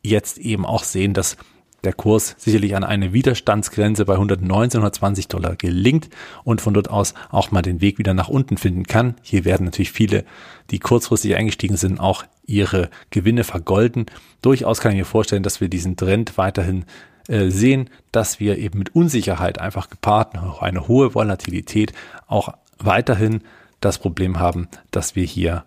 jetzt 0.01 0.37
eben 0.37 0.65
auch 0.65 0.83
sehen, 0.83 1.13
dass 1.13 1.37
der 1.85 1.93
Kurs 1.93 2.35
sicherlich 2.37 2.75
an 2.75 2.83
eine 2.83 3.13
Widerstandsgrenze 3.13 4.05
bei 4.05 4.13
119, 4.13 4.79
120 4.79 5.27
Dollar 5.27 5.55
gelingt 5.55 6.09
und 6.43 6.59
von 6.61 6.73
dort 6.73 6.89
aus 6.89 7.13
auch 7.29 7.51
mal 7.51 7.61
den 7.61 7.79
Weg 7.79 7.99
wieder 7.99 8.13
nach 8.13 8.27
unten 8.27 8.57
finden 8.57 8.85
kann. 8.85 9.15
Hier 9.21 9.45
werden 9.45 9.65
natürlich 9.65 9.91
viele, 9.91 10.25
die 10.71 10.79
kurzfristig 10.79 11.35
eingestiegen 11.35 11.77
sind, 11.77 11.99
auch 11.99 12.23
ihre 12.45 12.89
Gewinne 13.11 13.43
vergolden. 13.43 14.07
Durchaus 14.41 14.81
kann 14.81 14.91
ich 14.91 14.97
mir 14.97 15.05
vorstellen, 15.05 15.43
dass 15.43 15.61
wir 15.61 15.69
diesen 15.69 15.95
Trend 15.95 16.37
weiterhin 16.37 16.85
äh, 17.27 17.49
sehen, 17.49 17.89
dass 18.11 18.39
wir 18.39 18.57
eben 18.57 18.79
mit 18.79 18.95
Unsicherheit 18.95 19.59
einfach 19.59 19.89
gepaart, 19.89 20.37
auch 20.37 20.61
eine 20.61 20.87
hohe 20.87 21.15
Volatilität, 21.15 21.93
auch 22.27 22.49
weiterhin 22.77 23.41
das 23.81 23.97
Problem 23.97 24.39
haben, 24.39 24.67
dass 24.91 25.15
wir 25.15 25.23
hier 25.23 25.63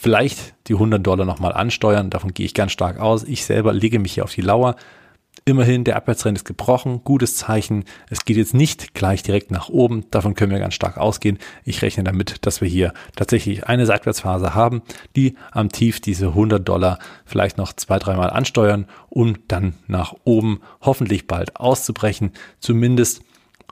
vielleicht 0.00 0.54
die 0.66 0.74
100 0.74 1.04
Dollar 1.04 1.24
nochmal 1.24 1.52
ansteuern. 1.52 2.10
Davon 2.10 2.32
gehe 2.32 2.46
ich 2.46 2.54
ganz 2.54 2.72
stark 2.72 2.98
aus. 2.98 3.24
Ich 3.24 3.44
selber 3.44 3.72
lege 3.72 3.98
mich 3.98 4.14
hier 4.14 4.24
auf 4.24 4.34
die 4.34 4.40
Lauer. 4.40 4.76
Immerhin, 5.46 5.84
der 5.84 5.96
Abwärtstrend 5.96 6.38
ist 6.38 6.44
gebrochen, 6.44 7.02
gutes 7.02 7.36
Zeichen. 7.36 7.84
Es 8.08 8.24
geht 8.24 8.36
jetzt 8.36 8.54
nicht 8.54 8.94
gleich 8.94 9.22
direkt 9.22 9.50
nach 9.50 9.68
oben, 9.68 10.04
davon 10.10 10.34
können 10.34 10.52
wir 10.52 10.58
ganz 10.58 10.74
stark 10.74 10.98
ausgehen. 10.98 11.38
Ich 11.64 11.82
rechne 11.82 12.04
damit, 12.04 12.46
dass 12.46 12.60
wir 12.60 12.68
hier 12.68 12.92
tatsächlich 13.16 13.66
eine 13.66 13.86
Seitwärtsphase 13.86 14.54
haben, 14.54 14.82
die 15.16 15.36
am 15.50 15.70
Tief 15.70 16.00
diese 16.00 16.28
100 16.28 16.68
Dollar 16.68 16.98
vielleicht 17.24 17.58
noch 17.58 17.72
zwei, 17.72 17.98
dreimal 17.98 18.30
ansteuern, 18.30 18.86
um 19.08 19.38
dann 19.48 19.74
nach 19.86 20.14
oben 20.24 20.60
hoffentlich 20.82 21.26
bald 21.26 21.56
auszubrechen. 21.56 22.32
Zumindest 22.60 23.22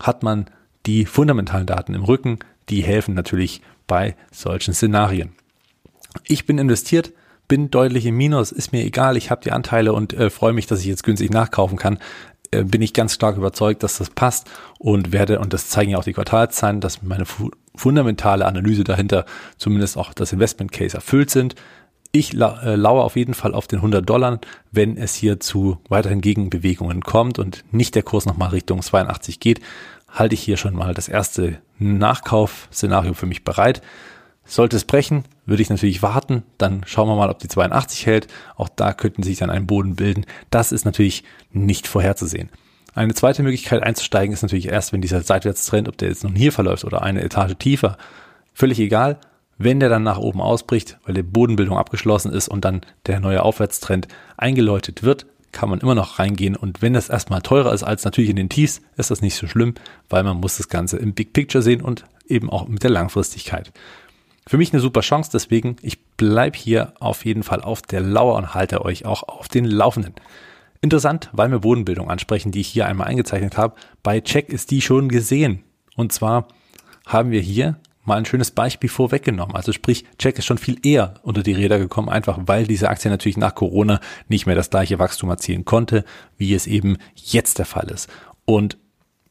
hat 0.01 0.23
man 0.23 0.47
die 0.87 1.05
fundamentalen 1.05 1.67
Daten 1.67 1.95
im 1.95 2.05
Rücken, 2.05 2.39
die 2.71 2.83
helfen 2.83 3.15
natürlich 3.15 3.61
bei 3.87 4.17
solchen 4.33 4.75
Szenarien. 4.75 5.33
Ich 6.25 6.47
bin 6.47 6.59
investiert 6.59 7.13
bin 7.49 7.71
deutlich 7.71 8.07
im 8.07 8.17
Minus, 8.17 8.53
ist 8.53 8.73
mir 8.73 8.85
egal, 8.85 9.17
ich 9.17 9.31
habe 9.31 9.43
die 9.43 9.53
Anteile 9.53 9.93
und 9.95 10.13
äh, 10.13 10.31
freue 10.31 10.53
mich, 10.53 10.67
dass 10.67 10.81
ich 10.81 10.87
jetzt 10.87 11.03
günstig 11.03 11.31
nachkaufen 11.31 11.79
kann. 11.79 11.99
Äh, 12.51 12.65
bin 12.65 12.83
ich 12.83 12.95
ganz 12.95 13.15
stark 13.15 13.37
überzeugt, 13.37 13.83
dass 13.83 13.99
das 13.99 14.11
passt 14.11 14.49
und 14.79 15.13
werde, 15.13 15.41
und 15.41 15.53
das 15.53 15.69
zeigen 15.69 15.91
ja 15.91 15.99
auch 15.99 16.05
die 16.05 16.13
Quartalszahlen, 16.13 16.81
dass 16.81 17.03
meine 17.03 17.25
fu 17.25 17.51
fundamentale 17.75 18.45
Analyse 18.45 18.83
dahinter 18.83 19.25
zumindest 19.57 19.97
auch 19.97 20.13
das 20.13 20.33
Investment 20.33 20.73
Case 20.73 20.97
erfüllt 20.97 21.31
sind. 21.31 21.55
Ich 22.11 22.33
la 22.33 22.61
äh, 22.63 22.75
lauere 22.75 23.05
auf 23.05 23.15
jeden 23.15 23.35
Fall 23.35 23.55
auf 23.55 23.69
den 23.69 23.79
100 23.79 24.09
Dollar, 24.09 24.41
wenn 24.73 24.97
es 24.97 25.15
hier 25.15 25.39
zu 25.39 25.79
weiteren 25.89 26.21
Gegenbewegungen 26.21 27.03
kommt 27.03 27.39
und 27.39 27.65
nicht 27.71 27.95
der 27.95 28.03
Kurs 28.03 28.27
nochmal 28.27 28.49
Richtung 28.49 28.83
82 28.83 29.39
geht, 29.39 29.61
halte 30.09 30.35
ich 30.35 30.41
hier 30.41 30.57
schon 30.57 30.75
mal 30.75 30.93
das 30.93 31.07
erste 31.07 31.59
Nachkaufszenario 31.79 33.15
für 33.15 33.27
mich 33.27 33.45
bereit. 33.45 33.81
Sollte 34.49 34.77
es 34.77 34.85
brechen, 34.85 35.25
würde 35.45 35.63
ich 35.63 35.69
natürlich 35.69 36.03
warten, 36.03 36.43
dann 36.57 36.83
schauen 36.87 37.07
wir 37.07 37.17
mal, 37.17 37.29
ob 37.29 37.39
die 37.39 37.49
82 37.49 38.07
hält. 38.07 38.29
Auch 38.57 38.71
da 38.71 38.95
könnten 38.95 39.23
sich 39.23 39.37
dann 39.37 39.51
ein 39.51 39.67
Boden 39.67 39.95
bilden. 39.95 40.25
Das 40.49 40.73
ist 40.73 40.87
natürlich 40.87 41.23
nicht 41.53 41.87
vorherzusehen. 41.87 42.49
Eine 42.95 43.13
zweite 43.13 43.43
Möglichkeit 43.43 43.83
einzusteigen 43.83 44.33
ist 44.33 44.43
natürlich 44.43 44.69
erst, 44.69 44.95
wenn 44.95 45.03
dieser 45.03 45.21
Seitwärtstrend, 45.21 45.87
ob 45.87 45.99
der 45.99 46.09
jetzt 46.09 46.25
nun 46.25 46.35
hier 46.35 46.51
verläuft 46.51 46.85
oder 46.85 47.03
eine 47.03 47.23
Etage 47.23 47.57
tiefer, 47.59 47.99
völlig 48.55 48.81
egal. 48.81 49.19
Wenn 49.59 49.81
der 49.81 49.91
dann 49.91 50.03
nach 50.03 50.19
oben 50.19 50.41
ausbricht, 50.41 50.99
weil 51.05 51.15
die 51.15 51.23
Bodenbildung 51.23 51.77
abgeschlossen 51.77 52.33
ist 52.33 52.49
und 52.49 52.65
dann 52.65 52.81
der 53.07 53.21
neue 53.21 53.43
Aufwärtstrend 53.43 54.09
eingeläutet 54.37 55.03
wird, 55.03 55.27
kann 55.53 55.69
man 55.69 55.81
immer 55.81 55.95
noch 55.95 56.19
reingehen. 56.19 56.57
Und 56.57 56.81
wenn 56.81 56.95
das 56.95 57.09
erstmal 57.11 57.43
teurer 57.43 57.75
ist 57.75 57.83
als 57.83 58.05
natürlich 58.05 58.31
in 58.31 58.37
den 58.37 58.49
Tiefs, 58.49 58.81
ist 58.97 59.11
das 59.11 59.21
nicht 59.21 59.35
so 59.35 59.47
schlimm, 59.47 59.75
weil 60.09 60.23
man 60.23 60.39
muss 60.39 60.57
das 60.57 60.69
Ganze 60.69 60.97
im 60.97 61.13
Big 61.13 61.33
Picture 61.33 61.61
sehen 61.61 61.83
und 61.83 62.05
eben 62.27 62.51
auch 62.51 62.67
mit 62.69 62.83
der 62.83 62.91
Langfristigkeit. 62.91 63.73
Für 64.49 64.57
mich 64.57 64.73
eine 64.73 64.81
super 64.81 65.03
Chance, 65.03 65.29
deswegen 65.31 65.77
ich 65.83 66.03
bleib 66.17 66.57
hier 66.57 66.95
auf 67.01 67.27
jeden 67.27 67.43
Fall 67.43 67.61
auf 67.61 67.83
der 67.83 68.01
Lauer 68.01 68.35
und 68.37 68.55
halte 68.55 68.83
euch 68.83 69.05
auch 69.05 69.25
auf 69.25 69.47
den 69.47 69.67
Laufenden. 69.67 70.15
Interessant, 70.81 71.29
weil 71.33 71.51
wir 71.51 71.59
Bodenbildung 71.59 72.11
ansprechen, 72.11 72.51
die 72.51 72.63
ich 72.63 72.69
hier 72.69 72.87
einmal 72.87 73.09
eingezeichnet 73.09 73.59
habe. 73.59 73.75
Bei 74.03 74.23
Check 74.23 74.49
ist 74.49 74.71
die 74.71 74.81
schon 74.81 75.11
gesehen. 75.11 75.65
Und 75.97 76.15
zwar 76.15 76.49
haben 77.05 77.31
wir 77.31 77.43
hier 77.43 77.77
mal 78.07 78.17
ein 78.17 78.25
schönes 78.25 78.51
Beispiel 78.51 78.89
vorweggenommen. 78.89 79.55
Also 79.55 79.73
sprich, 79.73 80.07
Check 80.19 80.39
ist 80.39 80.47
schon 80.47 80.57
viel 80.57 80.79
eher 80.83 81.13
unter 81.23 81.43
die 81.43 81.53
Räder 81.53 81.79
gekommen, 81.79 82.09
einfach 82.09 82.39
weil 82.47 82.67
diese 82.67 82.89
Aktie 82.89 83.11
natürlich 83.11 83.37
nach 83.37 83.55
Corona 83.55 84.01
nicht 84.29 84.47
mehr 84.47 84.57
das 84.57 84.71
gleiche 84.71 84.99
Wachstum 84.99 85.29
erzielen 85.29 85.67
konnte, 85.67 86.07
wie 86.39 86.55
es 86.55 86.67
eben 86.67 86.97
jetzt 87.15 87.59
der 87.59 87.67
Fall 87.67 87.91
ist. 87.91 88.09
Und 88.47 88.79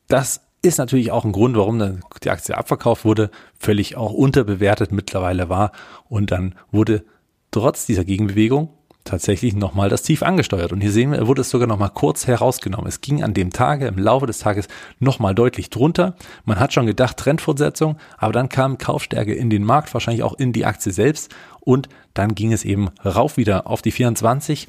das 0.10 0.47
Ist 0.68 0.80
natürlich 0.80 1.14
auch 1.14 1.24
ein 1.24 1.32
Grund, 1.32 1.56
warum 1.56 2.02
die 2.22 2.30
Aktie 2.30 2.58
abverkauft 2.58 3.06
wurde, 3.06 3.32
völlig 3.58 3.96
auch 3.96 4.12
unterbewertet 4.12 4.92
mittlerweile 4.92 5.48
war. 5.48 5.72
Und 6.10 6.30
dann 6.32 6.56
wurde 6.74 7.06
trotz 7.52 7.86
dieser 7.86 8.04
Gegenbewegung 8.04 8.68
tatsächlich 9.06 9.56
nochmal 9.56 9.88
das 9.88 10.04
Tief 10.04 10.24
angesteuert. 10.24 10.74
Und 10.74 10.82
hier 10.82 10.92
sehen 10.92 11.14
wir, 11.14 11.26
wurde 11.26 11.40
es 11.40 11.50
sogar 11.52 11.70
nochmal 11.70 11.92
kurz 11.94 12.28
herausgenommen. 12.28 12.86
Es 12.86 13.00
ging 13.00 13.24
an 13.24 13.34
dem 13.34 13.54
Tage, 13.54 13.88
im 13.88 13.98
Laufe 13.98 14.26
des 14.26 14.40
Tages 14.40 14.68
nochmal 15.00 15.34
deutlich 15.34 15.70
drunter. 15.70 16.18
Man 16.44 16.60
hat 16.60 16.74
schon 16.74 16.86
gedacht, 16.86 17.16
Trendfortsetzung, 17.16 17.96
aber 18.18 18.34
dann 18.34 18.50
kam 18.50 18.78
Kaufstärke 18.78 19.34
in 19.34 19.50
den 19.50 19.64
Markt, 19.64 19.94
wahrscheinlich 19.94 20.24
auch 20.24 20.34
in 20.34 20.52
die 20.52 20.66
Aktie 20.66 20.92
selbst. 20.92 21.34
Und 21.62 21.88
dann 22.14 22.36
ging 22.36 22.52
es 22.52 22.66
eben 22.66 22.90
rauf 23.06 23.38
wieder 23.38 23.68
auf 23.68 23.82
die 23.82 23.92
24. 23.92 24.68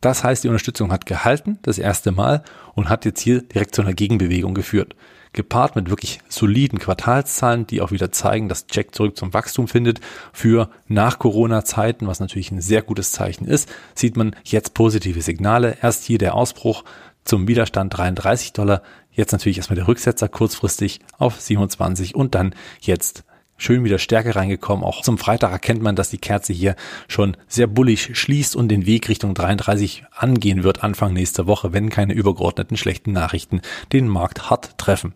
Das 0.00 0.24
heißt, 0.24 0.44
die 0.44 0.48
Unterstützung 0.48 0.92
hat 0.92 1.04
gehalten, 1.04 1.58
das 1.60 1.76
erste 1.76 2.10
Mal, 2.10 2.42
und 2.74 2.88
hat 2.88 3.04
jetzt 3.04 3.20
hier 3.20 3.42
direkt 3.42 3.74
zu 3.74 3.82
einer 3.82 3.92
Gegenbewegung 3.92 4.54
geführt 4.54 4.96
gepaart 5.36 5.76
mit 5.76 5.90
wirklich 5.90 6.18
soliden 6.28 6.78
Quartalszahlen, 6.78 7.66
die 7.66 7.80
auch 7.80 7.92
wieder 7.92 8.10
zeigen, 8.10 8.48
dass 8.48 8.66
Jack 8.70 8.94
zurück 8.94 9.16
zum 9.16 9.32
Wachstum 9.32 9.68
findet. 9.68 10.00
Für 10.32 10.70
nach 10.88 11.18
Corona-Zeiten, 11.18 12.08
was 12.08 12.18
natürlich 12.18 12.50
ein 12.50 12.60
sehr 12.60 12.82
gutes 12.82 13.12
Zeichen 13.12 13.46
ist, 13.46 13.68
sieht 13.94 14.16
man 14.16 14.34
jetzt 14.44 14.74
positive 14.74 15.22
Signale. 15.22 15.76
Erst 15.80 16.04
hier 16.04 16.18
der 16.18 16.34
Ausbruch 16.34 16.84
zum 17.24 17.46
Widerstand 17.46 17.96
33 17.96 18.52
Dollar. 18.52 18.82
Jetzt 19.12 19.32
natürlich 19.32 19.58
erstmal 19.58 19.76
der 19.76 19.88
Rücksetzer 19.88 20.28
kurzfristig 20.28 21.00
auf 21.18 21.40
27 21.40 22.14
und 22.14 22.34
dann 22.34 22.54
jetzt 22.80 23.24
schön 23.56 23.84
wieder 23.84 23.98
Stärke 23.98 24.36
reingekommen. 24.36 24.84
Auch 24.84 25.02
zum 25.02 25.18
Freitag 25.18 25.52
erkennt 25.52 25.82
man, 25.82 25.96
dass 25.96 26.10
die 26.10 26.18
Kerze 26.18 26.52
hier 26.52 26.76
schon 27.08 27.36
sehr 27.48 27.66
bullig 27.66 28.18
schließt 28.18 28.56
und 28.56 28.68
den 28.68 28.86
Weg 28.86 29.08
Richtung 29.08 29.34
33 29.34 30.04
angehen 30.14 30.62
wird 30.62 30.82
Anfang 30.84 31.12
nächster 31.12 31.46
Woche, 31.46 31.72
wenn 31.72 31.90
keine 31.90 32.14
übergeordneten 32.14 32.76
schlechten 32.76 33.12
Nachrichten 33.12 33.60
den 33.92 34.08
Markt 34.08 34.50
hart 34.50 34.78
treffen. 34.78 35.14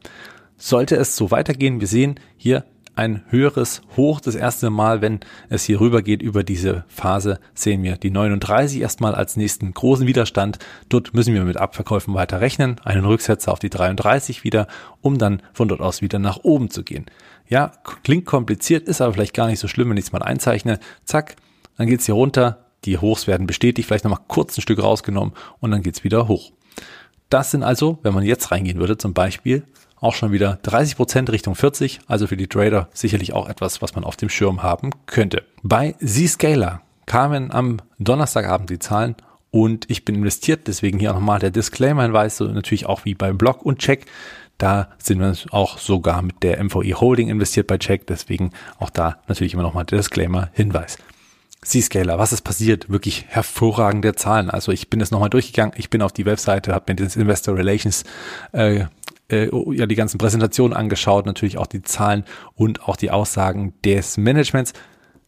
Sollte 0.56 0.96
es 0.96 1.16
so 1.16 1.30
weitergehen, 1.30 1.80
wir 1.80 1.88
sehen 1.88 2.20
hier 2.36 2.64
ein 3.00 3.22
höheres 3.28 3.80
Hoch 3.96 4.20
das 4.20 4.34
erste 4.34 4.68
Mal, 4.68 5.00
wenn 5.00 5.20
es 5.48 5.64
hier 5.64 5.80
rüber 5.80 6.02
geht 6.02 6.20
über 6.20 6.44
diese 6.44 6.84
Phase, 6.88 7.38
sehen 7.54 7.82
wir 7.82 7.96
die 7.96 8.10
39 8.10 8.80
erstmal 8.80 9.14
als 9.14 9.36
nächsten 9.36 9.72
großen 9.72 10.06
Widerstand. 10.06 10.58
Dort 10.90 11.14
müssen 11.14 11.32
wir 11.32 11.44
mit 11.44 11.56
Abverkäufen 11.56 12.12
weiter 12.12 12.42
rechnen, 12.42 12.76
einen 12.84 13.06
Rücksetzer 13.06 13.52
auf 13.52 13.58
die 13.58 13.70
33 13.70 14.44
wieder, 14.44 14.66
um 15.00 15.16
dann 15.16 15.40
von 15.54 15.68
dort 15.68 15.80
aus 15.80 16.02
wieder 16.02 16.18
nach 16.18 16.40
oben 16.42 16.68
zu 16.68 16.82
gehen. 16.82 17.06
Ja, 17.50 17.72
klingt 18.04 18.26
kompliziert, 18.26 18.88
ist 18.88 19.00
aber 19.00 19.12
vielleicht 19.12 19.34
gar 19.34 19.48
nicht 19.48 19.58
so 19.58 19.68
schlimm, 19.68 19.90
wenn 19.90 19.96
ich 19.96 20.06
es 20.06 20.12
mal 20.12 20.22
einzeichne. 20.22 20.78
Zack, 21.04 21.36
dann 21.76 21.88
geht's 21.88 22.06
hier 22.06 22.14
runter, 22.14 22.64
die 22.84 22.96
Hochs 22.96 23.26
werden 23.26 23.46
bestätigt, 23.46 23.86
vielleicht 23.86 24.04
nochmal 24.04 24.24
kurz 24.28 24.56
ein 24.56 24.62
Stück 24.62 24.82
rausgenommen 24.82 25.34
und 25.58 25.72
dann 25.72 25.82
geht's 25.82 26.04
wieder 26.04 26.28
hoch. 26.28 26.52
Das 27.28 27.50
sind 27.50 27.62
also, 27.62 27.98
wenn 28.02 28.14
man 28.14 28.24
jetzt 28.24 28.50
reingehen 28.50 28.78
würde, 28.78 28.96
zum 28.96 29.14
Beispiel 29.14 29.64
auch 30.00 30.14
schon 30.14 30.32
wieder 30.32 30.58
30 30.62 30.96
Prozent 30.96 31.30
Richtung 31.30 31.54
40, 31.54 32.00
also 32.06 32.26
für 32.26 32.36
die 32.36 32.46
Trader 32.46 32.88
sicherlich 32.92 33.32
auch 33.32 33.48
etwas, 33.48 33.82
was 33.82 33.94
man 33.94 34.04
auf 34.04 34.16
dem 34.16 34.28
Schirm 34.28 34.62
haben 34.62 34.90
könnte. 35.06 35.44
Bei 35.62 35.94
Zscaler 36.04 36.82
kamen 37.06 37.50
am 37.50 37.78
Donnerstagabend 37.98 38.70
die 38.70 38.78
Zahlen 38.78 39.16
und 39.50 39.90
ich 39.90 40.04
bin 40.04 40.14
investiert, 40.14 40.68
deswegen 40.68 41.00
hier 41.00 41.12
nochmal 41.12 41.40
der 41.40 41.50
Disclaimer-Hinweis, 41.50 42.36
so 42.36 42.44
natürlich 42.44 42.86
auch 42.86 43.04
wie 43.04 43.14
beim 43.14 43.36
Blog 43.36 43.62
und 43.62 43.80
Check. 43.80 44.06
Da 44.60 44.88
sind 44.98 45.20
wir 45.20 45.34
auch 45.52 45.78
sogar 45.78 46.20
mit 46.20 46.42
der 46.42 46.62
MVE 46.62 47.00
Holding 47.00 47.30
investiert 47.30 47.66
bei 47.66 47.78
Check, 47.78 48.06
deswegen 48.06 48.50
auch 48.78 48.90
da 48.90 49.16
natürlich 49.26 49.54
immer 49.54 49.62
nochmal 49.62 49.86
der 49.86 49.98
Disclaimer-Hinweis. 49.98 50.98
C-Scaler, 51.62 52.18
was 52.18 52.34
ist 52.34 52.42
passiert? 52.42 52.90
Wirklich 52.90 53.24
hervorragende 53.28 54.14
Zahlen. 54.14 54.50
Also 54.50 54.70
ich 54.70 54.90
bin 54.90 55.00
jetzt 55.00 55.12
nochmal 55.12 55.30
durchgegangen, 55.30 55.74
ich 55.78 55.88
bin 55.88 56.02
auf 56.02 56.12
die 56.12 56.26
Webseite, 56.26 56.74
habe 56.74 56.92
mir 56.92 56.96
das 56.96 57.16
Investor 57.16 57.56
Relations 57.56 58.04
äh, 58.52 58.84
äh, 59.30 59.48
ja 59.74 59.86
die 59.86 59.94
ganzen 59.94 60.18
Präsentationen 60.18 60.76
angeschaut, 60.76 61.24
natürlich 61.24 61.56
auch 61.56 61.66
die 61.66 61.82
Zahlen 61.82 62.24
und 62.54 62.86
auch 62.86 62.96
die 62.96 63.10
Aussagen 63.10 63.72
des 63.82 64.18
Managements. 64.18 64.74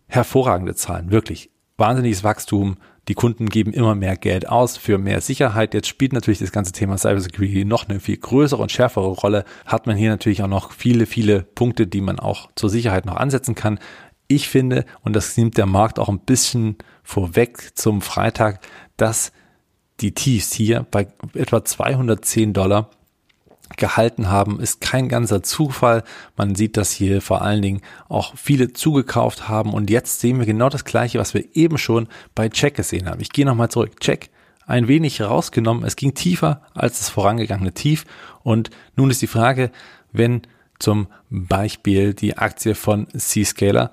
Hervorragende 0.09 0.75
Zahlen, 0.75 1.11
wirklich. 1.11 1.51
Wahnsinniges 1.79 2.23
Wachstum, 2.23 2.77
die 3.09 3.15
Kunden 3.15 3.49
geben 3.49 3.73
immer 3.73 3.95
mehr 3.95 4.17
Geld 4.17 4.49
aus 4.49 4.77
für 4.77 4.97
mehr 4.97 5.21
Sicherheit. 5.21 5.75
Jetzt 5.75 5.89
spielt 5.89 6.13
natürlich 6.13 6.39
das 6.39 6.53
ganze 6.53 6.73
Thema 6.73 6.97
Cybersecurity 6.97 7.65
noch 7.65 7.89
eine 7.89 7.99
viel 7.99 8.17
größere 8.17 8.63
und 8.63 8.71
schärfere 8.71 9.09
Rolle. 9.09 9.45
Hat 9.67 9.87
man 9.87 9.97
hier 9.97 10.11
natürlich 10.11 10.43
auch 10.43 10.49
noch 10.49 10.73
viele, 10.73 11.07
viele 11.07 11.43
Punkte, 11.43 11.89
die 11.89 12.01
man 12.01 12.21
auch 12.21 12.51
zur 12.55 12.71
Sicherheit 12.71 13.05
noch 13.05 13.17
ansetzen 13.17 13.57
kann. 13.57 13.81
Ich 14.29 14.49
finde, 14.49 14.85
und 15.03 15.17
das 15.17 15.37
nimmt 15.37 15.59
der 15.59 15.67
Markt 15.67 15.99
auch 15.99 16.09
ein 16.09 16.21
bisschen 16.21 16.77
vorweg 17.03 17.77
zum 17.77 18.03
Freitag, 18.03 18.61
dass 18.97 19.33
die 20.01 20.15
Tiefs 20.15 20.53
hier 20.53 20.87
bei 20.91 21.09
etwa 21.35 21.65
210 21.65 22.53
Dollar 22.53 22.91
gehalten 23.77 24.29
haben, 24.29 24.61
ist 24.61 24.81
kein 24.81 25.09
ganzer 25.09 25.43
Zufall. 25.43 26.05
Man 26.37 26.55
sieht, 26.55 26.77
dass 26.77 26.91
hier 26.91 27.21
vor 27.21 27.43
allen 27.43 27.63
Dingen 27.63 27.81
auch 28.09 28.37
viele 28.37 28.73
zugekauft 28.73 29.49
haben 29.49 29.73
und 29.73 29.91
jetzt 29.91 30.21
sehen 30.21 30.39
wir 30.39 30.47
genau 30.47 30.69
das 30.69 30.85
gleiche, 30.85 31.19
was 31.19 31.35
wir 31.35 31.45
eben 31.55 31.79
schon 31.79 32.09
bei 32.35 32.49
Check 32.49 32.75
gesehen 32.75 33.09
haben. 33.09 33.21
Ich 33.21 33.31
gehe 33.31 33.47
nochmal 33.47 33.71
zurück. 33.71 34.01
Check 34.01 34.31
ein 34.67 34.89
wenig 34.89 35.21
rausgenommen. 35.21 35.85
Es 35.85 35.97
ging 35.97 36.15
tiefer 36.15 36.63
als 36.75 36.99
das 36.99 37.09
vorangegangene 37.09 37.73
Tief 37.73 38.05
und 38.43 38.71
nun 38.97 39.11
ist 39.11 39.23
die 39.23 39.27
Frage, 39.27 39.71
wenn 40.13 40.43
zum 40.79 41.09
Beispiel 41.31 42.15
die 42.15 42.39
Aktie 42.39 42.75
von 42.75 43.07
C-Scaler 43.17 43.93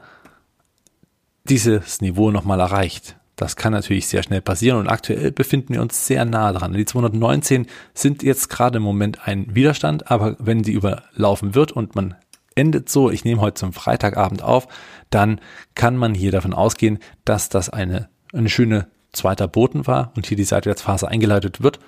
dieses 1.46 2.02
Niveau 2.02 2.32
nochmal 2.32 2.60
erreicht, 2.60 3.19
das 3.40 3.56
kann 3.56 3.72
natürlich 3.72 4.08
sehr 4.08 4.22
schnell 4.22 4.42
passieren 4.42 4.80
und 4.80 4.90
aktuell 4.90 5.32
befinden 5.32 5.74
wir 5.74 5.82
uns 5.82 6.06
sehr 6.06 6.26
nah 6.26 6.52
dran. 6.52 6.74
Die 6.74 6.84
219 6.84 7.68
sind 7.94 8.22
jetzt 8.22 8.50
gerade 8.50 8.78
im 8.78 8.84
Moment 8.84 9.28
ein 9.28 9.56
Widerstand, 9.56 10.12
aber 10.12 10.36
wenn 10.40 10.66
sie 10.66 10.74
überlaufen 10.74 11.56
wird 11.56 11.72
und 11.72 11.96
man 11.96 12.16
endet 12.56 12.90
so, 12.90 13.10
ich 13.10 13.24
nehme 13.24 13.40
heute 13.40 13.54
zum 13.54 13.72
Freitagabend 13.72 14.44
auf, 14.44 14.68
dann 15.10 15.40
kann 15.74 15.96
man 15.96 16.14
hier 16.14 16.32
davon 16.32 16.54
ausgehen, 16.54 17.00
dass 17.24 17.48
das 17.48 17.70
eine, 17.70 18.10
eine 18.34 18.50
schöne 18.50 18.88
zweiter 19.14 19.48
Boten 19.48 19.88
war 19.88 20.12
und 20.18 20.28
hier 20.28 20.36
die 20.36 20.44
Seitwärtsphase 20.44 21.08
eingeleitet 21.08 21.62
wird 21.62 21.80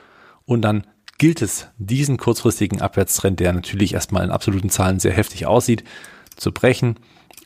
und 0.46 0.62
dann 0.62 0.88
gilt 1.18 1.42
es, 1.42 1.68
diesen 1.78 2.16
kurzfristigen 2.16 2.82
Abwärtstrend, 2.82 3.42
der 3.42 3.52
natürlich 3.52 3.94
erstmal 3.94 4.24
in 4.24 4.32
absoluten 4.32 4.70
Zahlen 4.70 5.02
sehr 5.02 5.12
heftig 5.12 5.46
aussieht, 5.48 5.84
zu 6.38 6.54
brechen 6.54 6.96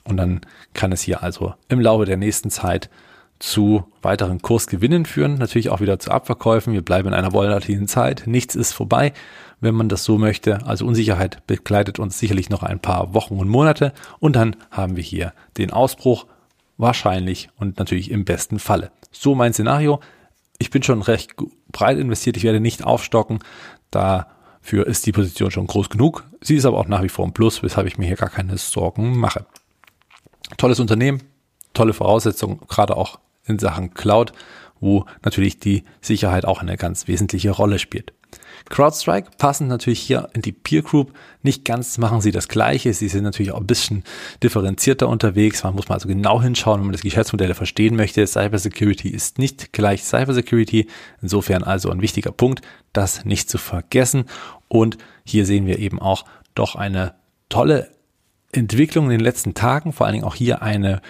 und 0.04 0.18
dann 0.18 0.42
kann 0.76 0.92
es 0.92 1.02
hier 1.02 1.24
also 1.24 1.56
im 1.70 1.82
Laufe 1.82 2.06
der 2.06 2.18
nächsten 2.18 2.52
Zeit 2.52 2.92
zu 3.40 3.86
weiteren 4.02 4.42
Kursgewinnen 4.42 5.06
führen, 5.06 5.36
natürlich 5.36 5.70
auch 5.70 5.82
wieder 5.82 6.00
zu 6.00 6.12
Abverkäufen. 6.12 6.74
Wir 6.74 6.84
bleiben 6.84 7.10
in 7.10 7.14
einer 7.14 7.34
volatilen 7.34 7.88
Zeit. 7.88 8.24
Nichts 8.26 8.56
ist 8.56 8.74
vorbei, 8.74 9.14
wenn 9.60 9.76
man 9.76 9.90
das 9.90 10.04
so 10.04 10.18
möchte. 10.18 10.66
Also 10.66 10.86
Unsicherheit 10.86 11.46
begleitet 11.48 12.00
uns 12.00 12.18
sicherlich 12.18 12.50
noch 12.50 12.64
ein 12.64 12.80
paar 12.80 13.14
Wochen 13.14 13.38
und 13.38 13.50
Monate. 13.50 13.94
Und 14.20 14.36
dann 14.36 14.56
haben 14.72 14.96
wir 14.96 15.04
hier 15.04 15.34
den 15.58 15.72
Ausbruch 15.72 16.26
wahrscheinlich 16.78 17.50
und 17.58 17.78
natürlich 17.78 18.12
im 18.12 18.26
besten 18.26 18.60
Falle. 18.60 18.92
So 19.12 19.36
mein 19.36 19.54
Szenario. 19.54 20.00
Ich 20.58 20.70
bin 20.70 20.84
schon 20.84 21.02
recht 21.02 21.34
breit 21.72 21.98
investiert. 21.98 22.38
Ich 22.38 22.44
werde 22.44 22.62
nicht 22.62 22.84
aufstocken. 22.84 23.40
Dafür 23.92 24.88
ist 24.88 25.06
die 25.06 25.12
Position 25.12 25.52
schon 25.52 25.68
groß 25.68 25.90
genug. 25.90 26.24
Sie 26.42 26.56
ist 26.56 26.66
aber 26.66 26.78
auch 26.78 26.88
nach 26.88 27.04
wie 27.04 27.10
vor 27.10 27.26
ein 27.26 27.34
Plus, 27.34 27.64
weshalb 27.64 27.88
ich 27.88 27.98
mir 27.98 28.08
hier 28.08 28.16
gar 28.16 28.30
keine 28.30 28.58
Sorgen 28.58 29.18
mache. 29.18 29.46
Tolles 30.58 30.80
Unternehmen, 30.80 31.22
tolle 31.76 31.94
Voraussetzungen, 31.94 32.60
gerade 32.68 32.98
auch 32.98 33.20
in 33.46 33.60
Sachen 33.60 33.94
Cloud, 33.94 34.34
wo 34.80 35.06
natürlich 35.24 35.60
die 35.60 35.84
Sicherheit 36.02 36.46
auch 36.46 36.62
eine 36.62 36.78
ganz 36.78 37.08
wesentliche 37.08 37.52
Rolle 37.52 37.78
spielt. 37.80 38.14
CrowdStrike 38.70 39.32
passen 39.38 39.68
natürlich 39.68 40.00
hier 40.00 40.30
in 40.34 40.42
die 40.42 40.52
Peer 40.52 40.82
Group. 40.82 41.14
Nicht 41.44 41.66
ganz 41.66 41.98
machen 41.98 42.22
sie 42.22 42.32
das 42.32 42.48
Gleiche. 42.48 42.94
Sie 42.94 43.08
sind 43.08 43.24
natürlich 43.24 43.52
auch 43.52 43.60
ein 43.60 43.68
bisschen 43.68 44.04
differenzierter 44.42 45.08
unterwegs. 45.08 45.64
Man 45.64 45.76
muss 45.76 45.88
mal 45.88 45.96
also 45.96 46.08
genau 46.08 46.42
hinschauen, 46.42 46.80
wenn 46.80 46.88
man 46.88 46.94
das 46.94 47.02
Geschäftsmodell 47.02 47.54
verstehen 47.54 47.96
möchte. 47.96 48.26
Cybersecurity 48.26 49.10
ist 49.10 49.38
nicht 49.38 49.72
gleich 49.72 50.04
Cybersecurity. 50.04 50.88
Insofern 51.22 51.64
also 51.64 51.92
ein 51.92 52.02
wichtiger 52.02 52.32
Punkt, 52.32 52.62
das 52.92 53.24
nicht 53.24 53.50
zu 53.50 53.58
vergessen. 53.58 54.26
Und 54.68 54.98
hier 55.24 55.46
sehen 55.46 55.68
wir 55.68 55.80
eben 55.80 56.00
auch 56.00 56.26
doch 56.56 56.76
eine 56.76 57.14
tolle 57.50 57.92
Entwicklung 58.52 59.06
in 59.06 59.12
den 59.12 59.20
letzten 59.20 59.54
Tagen. 59.54 59.94
Vor 59.94 60.08
allen 60.08 60.14
Dingen 60.14 60.26
auch 60.26 60.36
hier 60.36 60.62
eine 60.64 61.02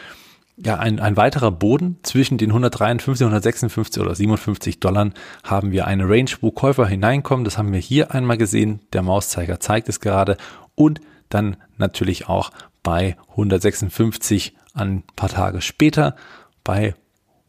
ja, 0.58 0.78
ein, 0.78 1.00
ein 1.00 1.18
weiterer 1.18 1.52
Boden 1.52 1.98
zwischen 2.04 2.38
den 2.38 2.50
153, 2.50 3.26
156 3.26 4.02
oder 4.02 4.16
57 4.16 4.80
Dollar 4.80 5.12
haben 5.44 5.72
wir 5.72 5.86
eine 5.86 6.08
Range, 6.08 6.32
wo 6.42 6.52
Käufer 6.52 6.88
hineinkommen. 6.88 7.44
Das 7.44 7.58
haben 7.58 7.74
wir 7.74 7.80
hier 7.80 8.14
einmal 8.14 8.38
gesehen. 8.38 8.80
Der 8.94 9.02
Mauszeiger 9.02 9.60
zeigt 9.60 9.90
es 9.90 10.00
gerade. 10.00 10.38
Und 10.74 11.02
dann 11.30 11.58
natürlich 11.78 12.30
auch 12.30 12.52
bei 12.84 13.18
156 13.32 14.56
ein 14.74 15.04
paar 15.16 15.30
Tage 15.30 15.62
später, 15.62 16.16
bei 16.64 16.96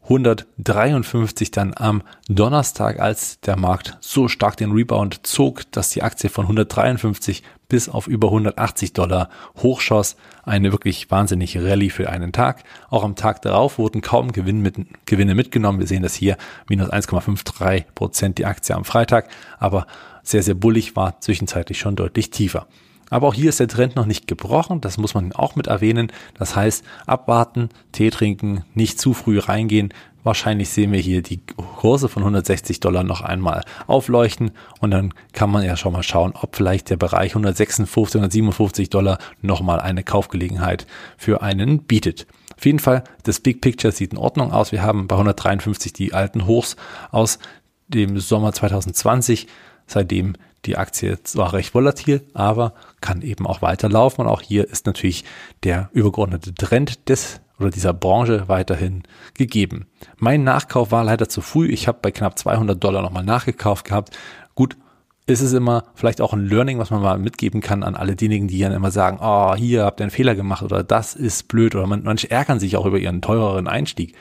153 0.09 1.51
dann 1.51 1.73
am 1.75 2.01
Donnerstag, 2.29 2.99
als 2.99 3.41
der 3.41 3.57
Markt 3.57 3.97
so 3.99 4.29
stark 4.29 4.55
den 4.55 4.71
Rebound 4.71 5.27
zog, 5.27 5.69
dass 5.73 5.89
die 5.89 6.01
Aktie 6.01 6.29
von 6.29 6.45
153 6.45 7.43
bis 7.67 7.89
auf 7.89 8.07
über 8.07 8.29
180 8.29 8.93
Dollar 8.93 9.29
hochschoss. 9.57 10.15
Eine 10.43 10.71
wirklich 10.71 11.11
wahnsinnige 11.11 11.61
Rallye 11.65 11.89
für 11.89 12.09
einen 12.09 12.31
Tag. 12.31 12.63
Auch 12.89 13.03
am 13.03 13.17
Tag 13.17 13.41
darauf 13.41 13.77
wurden 13.77 13.99
kaum 13.99 14.31
Gewinn 14.31 14.61
mit, 14.61 14.77
Gewinne 15.05 15.35
mitgenommen. 15.35 15.79
Wir 15.79 15.87
sehen 15.87 16.03
das 16.03 16.15
hier, 16.15 16.37
minus 16.69 16.89
1,53 16.89 17.83
Prozent 17.93 18.37
die 18.37 18.45
Aktie 18.45 18.75
am 18.75 18.85
Freitag, 18.85 19.27
aber 19.59 19.87
sehr, 20.23 20.41
sehr 20.41 20.55
bullig 20.55 20.95
war 20.95 21.19
zwischenzeitlich 21.19 21.79
schon 21.79 21.97
deutlich 21.97 22.31
tiefer. 22.31 22.67
Aber 23.09 23.27
auch 23.27 23.33
hier 23.33 23.49
ist 23.49 23.59
der 23.59 23.67
Trend 23.67 23.95
noch 23.95 24.05
nicht 24.05 24.27
gebrochen, 24.27 24.81
das 24.81 24.97
muss 24.97 25.13
man 25.13 25.31
auch 25.33 25.55
mit 25.55 25.67
erwähnen. 25.67 26.11
Das 26.37 26.55
heißt, 26.55 26.83
abwarten, 27.05 27.69
Tee 27.91 28.09
trinken, 28.09 28.65
nicht 28.73 28.99
zu 28.99 29.13
früh 29.13 29.39
reingehen. 29.39 29.93
Wahrscheinlich 30.23 30.69
sehen 30.69 30.91
wir 30.91 30.99
hier 30.99 31.21
die 31.21 31.39
Kurse 31.77 32.09
von 32.09 32.21
160 32.23 32.81
Dollar 32.81 33.03
noch 33.03 33.21
einmal 33.21 33.63
aufleuchten 33.87 34.51
und 34.81 34.91
dann 34.91 35.13
kann 35.31 35.49
man 35.49 35.63
ja 35.63 35.77
schon 35.77 35.93
mal 35.93 36.03
schauen, 36.03 36.33
ob 36.35 36.57
vielleicht 36.57 36.89
der 36.89 36.97
Bereich 36.97 37.31
156, 37.31 38.15
157 38.15 38.89
Dollar 38.89 39.19
nochmal 39.41 39.79
eine 39.79 40.03
Kaufgelegenheit 40.03 40.85
für 41.15 41.41
einen 41.41 41.83
bietet. 41.83 42.27
Auf 42.57 42.65
jeden 42.65 42.79
Fall, 42.79 43.05
das 43.23 43.39
Big 43.39 43.61
Picture 43.61 43.93
sieht 43.93 44.11
in 44.11 44.17
Ordnung 44.17 44.51
aus. 44.51 44.73
Wir 44.73 44.81
haben 44.81 45.07
bei 45.07 45.15
153 45.15 45.93
die 45.93 46.13
alten 46.13 46.45
Hochs 46.45 46.75
aus 47.11 47.39
dem 47.87 48.19
Sommer 48.19 48.51
2020. 48.51 49.47
Seitdem 49.85 50.33
die 50.65 50.77
Aktie 50.77 51.21
zwar 51.23 51.53
recht 51.53 51.73
volatil, 51.73 52.25
aber 52.33 52.73
kann 53.01 53.21
eben 53.21 53.47
auch 53.47 53.61
weiterlaufen. 53.61 54.25
Und 54.25 54.31
auch 54.31 54.41
hier 54.41 54.67
ist 54.67 54.85
natürlich 54.85 55.23
der 55.63 55.89
übergeordnete 55.93 56.53
Trend 56.53 57.09
des 57.09 57.41
oder 57.59 57.69
dieser 57.69 57.93
Branche 57.93 58.47
weiterhin 58.47 59.03
gegeben. 59.33 59.87
Mein 60.17 60.43
Nachkauf 60.43 60.91
war 60.91 61.03
leider 61.03 61.27
zu 61.27 61.41
früh. 61.41 61.67
Ich 61.67 61.87
habe 61.87 61.99
bei 62.01 62.11
knapp 62.11 62.37
200 62.37 62.81
Dollar 62.83 63.01
nochmal 63.01 63.23
nachgekauft 63.23 63.85
gehabt. 63.85 64.17
Gut, 64.53 64.77
ist 65.25 65.41
es 65.41 65.53
immer 65.53 65.83
vielleicht 65.93 66.21
auch 66.21 66.33
ein 66.33 66.45
Learning, 66.45 66.79
was 66.79 66.89
man 66.89 67.01
mal 67.01 67.17
mitgeben 67.19 67.61
kann 67.61 67.83
an 67.83 67.95
alle 67.95 68.15
diejenigen, 68.15 68.47
die 68.47 68.59
dann 68.59 68.71
immer 68.71 68.91
sagen, 68.91 69.19
oh, 69.21 69.55
hier 69.55 69.83
habt 69.83 69.99
ihr 69.99 70.05
einen 70.05 70.11
Fehler 70.11 70.35
gemacht 70.35 70.63
oder 70.63 70.83
das 70.83 71.15
ist 71.15 71.47
blöd 71.49 71.75
oder 71.75 71.85
manche 71.85 72.31
ärgern 72.31 72.59
sich 72.59 72.77
auch 72.77 72.85
über 72.85 72.97
ihren 72.97 73.21
teureren 73.21 73.67
Einstieg. 73.67 74.15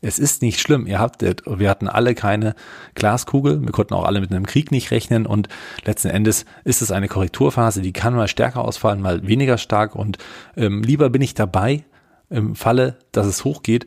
Es 0.00 0.18
ist 0.18 0.42
nicht 0.42 0.60
schlimm. 0.60 0.86
Ihr 0.86 0.98
habt, 1.00 1.22
wir 1.22 1.70
hatten 1.70 1.88
alle 1.88 2.14
keine 2.14 2.54
Glaskugel. 2.94 3.60
Wir 3.62 3.72
konnten 3.72 3.94
auch 3.94 4.04
alle 4.04 4.20
mit 4.20 4.30
einem 4.30 4.46
Krieg 4.46 4.70
nicht 4.70 4.90
rechnen. 4.90 5.26
Und 5.26 5.48
letzten 5.84 6.08
Endes 6.08 6.44
ist 6.64 6.82
es 6.82 6.92
eine 6.92 7.08
Korrekturphase, 7.08 7.82
die 7.82 7.92
kann 7.92 8.14
mal 8.14 8.28
stärker 8.28 8.64
ausfallen, 8.64 9.00
mal 9.00 9.26
weniger 9.26 9.58
stark. 9.58 9.94
Und 9.96 10.18
ähm, 10.56 10.82
lieber 10.82 11.10
bin 11.10 11.22
ich 11.22 11.34
dabei 11.34 11.84
im 12.30 12.54
Falle, 12.54 12.98
dass 13.12 13.26
es 13.26 13.44
hochgeht, 13.44 13.86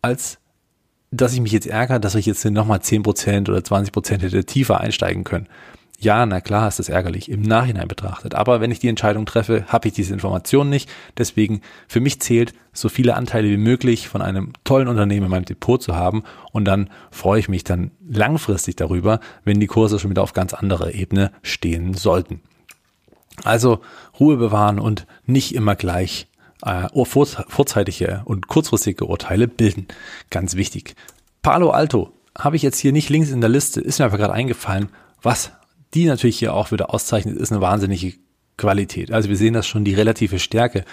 als 0.00 0.38
dass 1.10 1.32
ich 1.32 1.40
mich 1.40 1.52
jetzt 1.52 1.66
ärgere, 1.66 2.00
dass 2.00 2.14
ich 2.14 2.26
jetzt 2.26 2.44
nochmal 2.44 2.78
10% 2.78 3.48
oder 3.48 3.58
20% 3.58 4.22
hätte 4.22 4.44
tiefer 4.44 4.80
einsteigen 4.80 5.24
können. 5.24 5.48
Ja, 6.00 6.26
na 6.26 6.40
klar 6.40 6.68
ist 6.68 6.78
das 6.78 6.88
ärgerlich 6.88 7.30
im 7.30 7.42
Nachhinein 7.42 7.88
betrachtet. 7.88 8.34
Aber 8.34 8.60
wenn 8.60 8.70
ich 8.70 8.78
die 8.78 8.88
Entscheidung 8.88 9.26
treffe, 9.26 9.64
habe 9.68 9.88
ich 9.88 9.94
diese 9.94 10.12
Information 10.12 10.68
nicht. 10.68 10.90
Deswegen 11.16 11.62
für 11.88 12.00
mich 12.00 12.20
zählt, 12.20 12.52
so 12.72 12.88
viele 12.88 13.14
Anteile 13.14 13.48
wie 13.48 13.56
möglich 13.56 14.08
von 14.08 14.20
einem 14.20 14.52
tollen 14.64 14.88
Unternehmen 14.88 15.26
in 15.26 15.30
meinem 15.30 15.44
Depot 15.44 15.82
zu 15.82 15.94
haben. 15.94 16.24
Und 16.52 16.66
dann 16.66 16.90
freue 17.10 17.40
ich 17.40 17.48
mich 17.48 17.64
dann 17.64 17.92
langfristig 18.06 18.76
darüber, 18.76 19.20
wenn 19.44 19.60
die 19.60 19.66
Kurse 19.66 19.98
schon 19.98 20.10
wieder 20.10 20.22
auf 20.22 20.32
ganz 20.32 20.52
anderer 20.52 20.92
Ebene 20.92 21.30
stehen 21.42 21.94
sollten. 21.94 22.40
Also 23.42 23.80
Ruhe 24.20 24.36
bewahren 24.36 24.78
und 24.78 25.06
nicht 25.26 25.54
immer 25.54 25.74
gleich 25.74 26.28
äh, 26.64 26.88
vorzeitige 27.04 28.22
und 28.24 28.48
kurzfristige 28.48 29.06
Urteile 29.06 29.48
bilden. 29.48 29.88
Ganz 30.30 30.54
wichtig. 30.54 30.94
Palo 31.42 31.70
Alto 31.70 32.12
habe 32.38 32.56
ich 32.56 32.62
jetzt 32.62 32.78
hier 32.78 32.92
nicht 32.92 33.10
links 33.10 33.30
in 33.30 33.40
der 33.40 33.50
Liste, 33.50 33.80
ist 33.80 33.98
mir 33.98 34.06
aber 34.06 34.18
gerade 34.18 34.32
eingefallen, 34.32 34.88
was 35.22 35.52
die 35.94 36.06
natürlich 36.06 36.38
hier 36.38 36.54
auch 36.54 36.72
wieder 36.72 36.92
auszeichnet, 36.92 37.36
ist 37.36 37.52
eine 37.52 37.60
wahnsinnige 37.60 38.14
Qualität. 38.56 39.12
Also 39.12 39.28
wir 39.28 39.36
sehen 39.36 39.54
das 39.54 39.66
schon 39.66 39.84
die 39.84 39.94
relative 39.94 40.38
Stärke, 40.38 40.84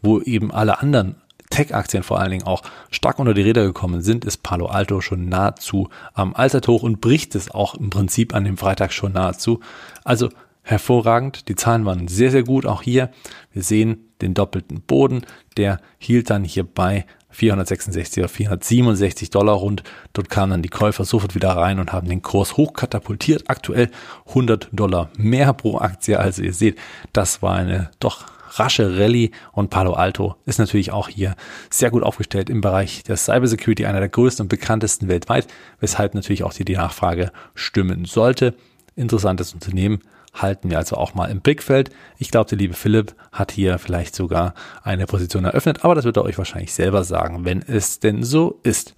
wo 0.00 0.20
eben 0.20 0.50
alle 0.50 0.80
anderen 0.80 1.16
Tech-Aktien 1.50 2.02
vor 2.02 2.18
allen 2.18 2.30
Dingen 2.30 2.46
auch 2.46 2.62
stark 2.90 3.18
unter 3.18 3.34
die 3.34 3.42
Räder 3.42 3.64
gekommen 3.64 4.00
sind, 4.00 4.24
ist 4.24 4.42
Palo 4.42 4.66
Alto 4.66 5.00
schon 5.02 5.28
nahezu 5.28 5.90
am 6.14 6.34
Allzeithoch 6.34 6.82
und 6.82 7.00
bricht 7.00 7.34
es 7.34 7.50
auch 7.50 7.74
im 7.74 7.90
Prinzip 7.90 8.34
an 8.34 8.44
dem 8.44 8.56
Freitag 8.56 8.92
schon 8.92 9.12
nahezu. 9.12 9.60
Also 10.02 10.30
hervorragend. 10.62 11.48
Die 11.48 11.56
Zahlen 11.56 11.84
waren 11.84 12.08
sehr, 12.08 12.30
sehr 12.30 12.44
gut. 12.44 12.66
Auch 12.66 12.82
hier, 12.82 13.10
wir 13.52 13.62
sehen 13.62 14.08
den 14.22 14.34
doppelten 14.34 14.80
Boden. 14.80 15.22
Der 15.56 15.80
hielt 15.98 16.30
dann 16.30 16.44
hier 16.44 16.64
bei 16.64 17.04
466 17.32 18.22
oder 18.22 18.28
467 18.28 19.30
Dollar 19.30 19.54
rund. 19.54 19.82
Dort 20.12 20.30
kamen 20.30 20.52
dann 20.52 20.62
die 20.62 20.68
Käufer 20.68 21.04
sofort 21.04 21.34
wieder 21.34 21.50
rein 21.50 21.80
und 21.80 21.92
haben 21.92 22.08
den 22.08 22.22
Kurs 22.22 22.56
hochkatapultiert. 22.56 23.44
Aktuell 23.48 23.90
100 24.28 24.68
Dollar 24.72 25.10
mehr 25.16 25.52
pro 25.52 25.78
Aktie. 25.78 26.18
Also 26.18 26.42
ihr 26.42 26.52
seht, 26.52 26.78
das 27.12 27.42
war 27.42 27.56
eine 27.56 27.90
doch 27.98 28.26
rasche 28.58 28.98
Rallye 28.98 29.30
und 29.52 29.70
Palo 29.70 29.94
Alto 29.94 30.36
ist 30.44 30.58
natürlich 30.58 30.92
auch 30.92 31.08
hier 31.08 31.34
sehr 31.70 31.90
gut 31.90 32.02
aufgestellt 32.02 32.50
im 32.50 32.60
Bereich 32.60 33.02
der 33.02 33.16
Cybersecurity, 33.16 33.86
einer 33.86 34.00
der 34.00 34.08
größten 34.08 34.44
und 34.44 34.48
bekanntesten 34.48 35.08
weltweit, 35.08 35.46
weshalb 35.80 36.14
natürlich 36.14 36.44
auch 36.44 36.52
die, 36.52 36.64
die 36.64 36.76
Nachfrage 36.76 37.32
stimmen 37.54 38.04
sollte. 38.04 38.54
Interessantes 38.94 39.54
Unternehmen, 39.54 40.02
halten 40.32 40.70
wir 40.70 40.78
also 40.78 40.96
auch 40.96 41.14
mal 41.14 41.30
im 41.30 41.40
Blickfeld. 41.40 41.90
Ich 42.18 42.30
glaube, 42.30 42.48
der 42.48 42.58
liebe 42.58 42.74
Philipp 42.74 43.14
hat 43.32 43.52
hier 43.52 43.78
vielleicht 43.78 44.14
sogar 44.14 44.54
eine 44.82 45.06
Position 45.06 45.44
eröffnet, 45.44 45.84
aber 45.84 45.94
das 45.94 46.04
wird 46.04 46.16
er 46.16 46.24
euch 46.24 46.38
wahrscheinlich 46.38 46.72
selber 46.72 47.04
sagen, 47.04 47.44
wenn 47.44 47.62
es 47.62 48.00
denn 48.00 48.22
so 48.22 48.60
ist. 48.62 48.94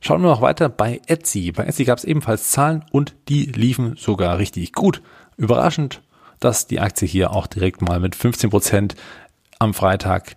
Schauen 0.00 0.22
wir 0.22 0.28
noch 0.28 0.40
weiter 0.40 0.68
bei 0.68 1.00
Etsy. 1.06 1.52
Bei 1.52 1.64
Etsy 1.64 1.84
gab 1.84 1.98
es 1.98 2.04
ebenfalls 2.04 2.50
Zahlen 2.50 2.84
und 2.90 3.14
die 3.28 3.44
liefen 3.44 3.96
sogar 3.96 4.38
richtig 4.38 4.72
gut. 4.72 5.02
Überraschend, 5.36 6.02
dass 6.40 6.66
die 6.66 6.80
Aktie 6.80 7.06
hier 7.06 7.32
auch 7.32 7.46
direkt 7.46 7.82
mal 7.82 8.00
mit 8.00 8.14
15 8.14 8.50
Prozent 8.50 8.94
am 9.58 9.74
Freitag 9.74 10.36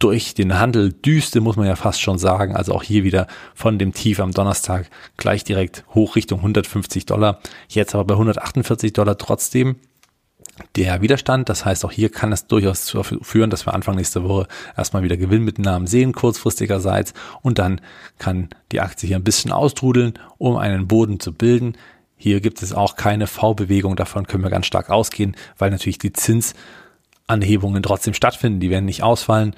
durch 0.00 0.34
den 0.34 0.58
Handel 0.58 0.92
düste, 0.92 1.40
muss 1.40 1.56
man 1.56 1.66
ja 1.66 1.76
fast 1.76 2.00
schon 2.00 2.18
sagen. 2.18 2.56
Also 2.56 2.74
auch 2.74 2.82
hier 2.82 3.04
wieder 3.04 3.28
von 3.54 3.78
dem 3.78 3.92
Tief 3.92 4.18
am 4.18 4.32
Donnerstag 4.32 4.90
gleich 5.16 5.44
direkt 5.44 5.84
hoch 5.94 6.16
Richtung 6.16 6.40
150 6.40 7.06
Dollar. 7.06 7.40
Jetzt 7.68 7.94
aber 7.94 8.04
bei 8.04 8.14
148 8.14 8.92
Dollar 8.92 9.16
trotzdem 9.16 9.76
der 10.76 11.02
Widerstand. 11.02 11.48
Das 11.48 11.64
heißt, 11.64 11.84
auch 11.84 11.92
hier 11.92 12.10
kann 12.10 12.32
es 12.32 12.46
durchaus 12.46 12.96
führen, 13.22 13.50
dass 13.50 13.66
wir 13.66 13.74
Anfang 13.74 13.96
nächster 13.96 14.24
Woche 14.24 14.46
erstmal 14.76 15.02
wieder 15.02 15.16
Gewinnmitnahmen 15.16 15.86
sehen, 15.86 16.12
kurzfristigerseits. 16.12 17.14
Und 17.42 17.58
dann 17.58 17.80
kann 18.18 18.48
die 18.72 18.80
Aktie 18.80 19.06
hier 19.06 19.16
ein 19.16 19.24
bisschen 19.24 19.52
austrudeln, 19.52 20.14
um 20.38 20.56
einen 20.56 20.88
Boden 20.88 21.20
zu 21.20 21.32
bilden. 21.32 21.74
Hier 22.16 22.40
gibt 22.40 22.62
es 22.62 22.72
auch 22.72 22.96
keine 22.96 23.26
V-Bewegung, 23.26 23.96
davon 23.96 24.26
können 24.26 24.44
wir 24.44 24.50
ganz 24.50 24.66
stark 24.66 24.90
ausgehen, 24.90 25.36
weil 25.56 25.70
natürlich 25.70 25.98
die 25.98 26.12
Zinsanhebungen 26.12 27.82
trotzdem 27.82 28.12
stattfinden. 28.12 28.60
Die 28.60 28.68
werden 28.68 28.84
nicht 28.84 29.02
ausfallen, 29.02 29.54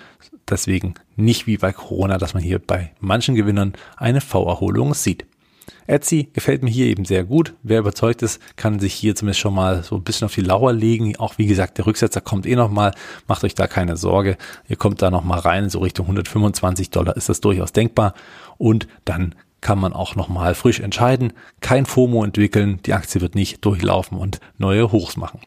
Deswegen 0.53 0.93
nicht 1.17 1.47
wie 1.47 1.57
bei 1.57 1.73
Corona, 1.73 2.19
dass 2.19 2.35
man 2.35 2.43
hier 2.43 2.59
bei 2.59 2.93
manchen 3.01 3.35
Gewinnern 3.35 3.73
eine 3.97 4.21
V-Erholung 4.21 4.93
sieht. 4.93 5.25
Etsy 5.87 6.29
gefällt 6.35 6.63
mir 6.63 6.69
hier 6.69 6.89
eben 6.89 7.07
sehr 7.07 7.25
gut. 7.25 7.55
Wer 7.63 7.79
überzeugt 7.79 8.21
ist, 8.21 8.39
kann 8.57 8.79
sich 8.79 8.93
hier 8.93 9.15
zumindest 9.15 9.41
schon 9.41 9.55
mal 9.55 9.83
so 9.83 9.97
ein 9.97 10.03
bisschen 10.03 10.27
auf 10.27 10.35
die 10.35 10.43
Lauer 10.43 10.75
legen. 10.75 11.17
Auch 11.17 11.39
wie 11.39 11.47
gesagt, 11.47 11.79
der 11.79 11.87
Rücksetzer 11.87 12.21
kommt 12.21 12.45
eh 12.45 12.55
nochmal. 12.55 12.93
Macht 13.27 13.45
euch 13.45 13.55
da 13.55 13.67
keine 13.67 13.97
Sorge. 13.97 14.37
Ihr 14.69 14.77
kommt 14.77 15.01
da 15.01 15.11
nochmal 15.11 15.39
rein. 15.39 15.71
So 15.71 15.79
Richtung 15.79 16.05
125 16.05 16.91
Dollar 16.91 17.17
ist 17.17 17.31
das 17.31 17.41
durchaus 17.41 17.73
denkbar. 17.73 18.13
Und 18.59 18.89
dann 19.07 19.35
kann 19.63 19.79
man 19.79 19.95
auch 19.95 20.17
nochmal 20.17 20.55
frisch 20.55 20.81
entscheiden. 20.81 21.33
Kein 21.61 21.87
FOMO 21.87 22.25
entwickeln. 22.25 22.79
Die 22.85 22.93
Aktie 22.93 23.23
wird 23.23 23.35
nicht 23.35 23.65
durchlaufen 23.65 24.19
und 24.19 24.39
neue 24.59 24.93
Hochs 24.93 25.17
machen. 25.17 25.41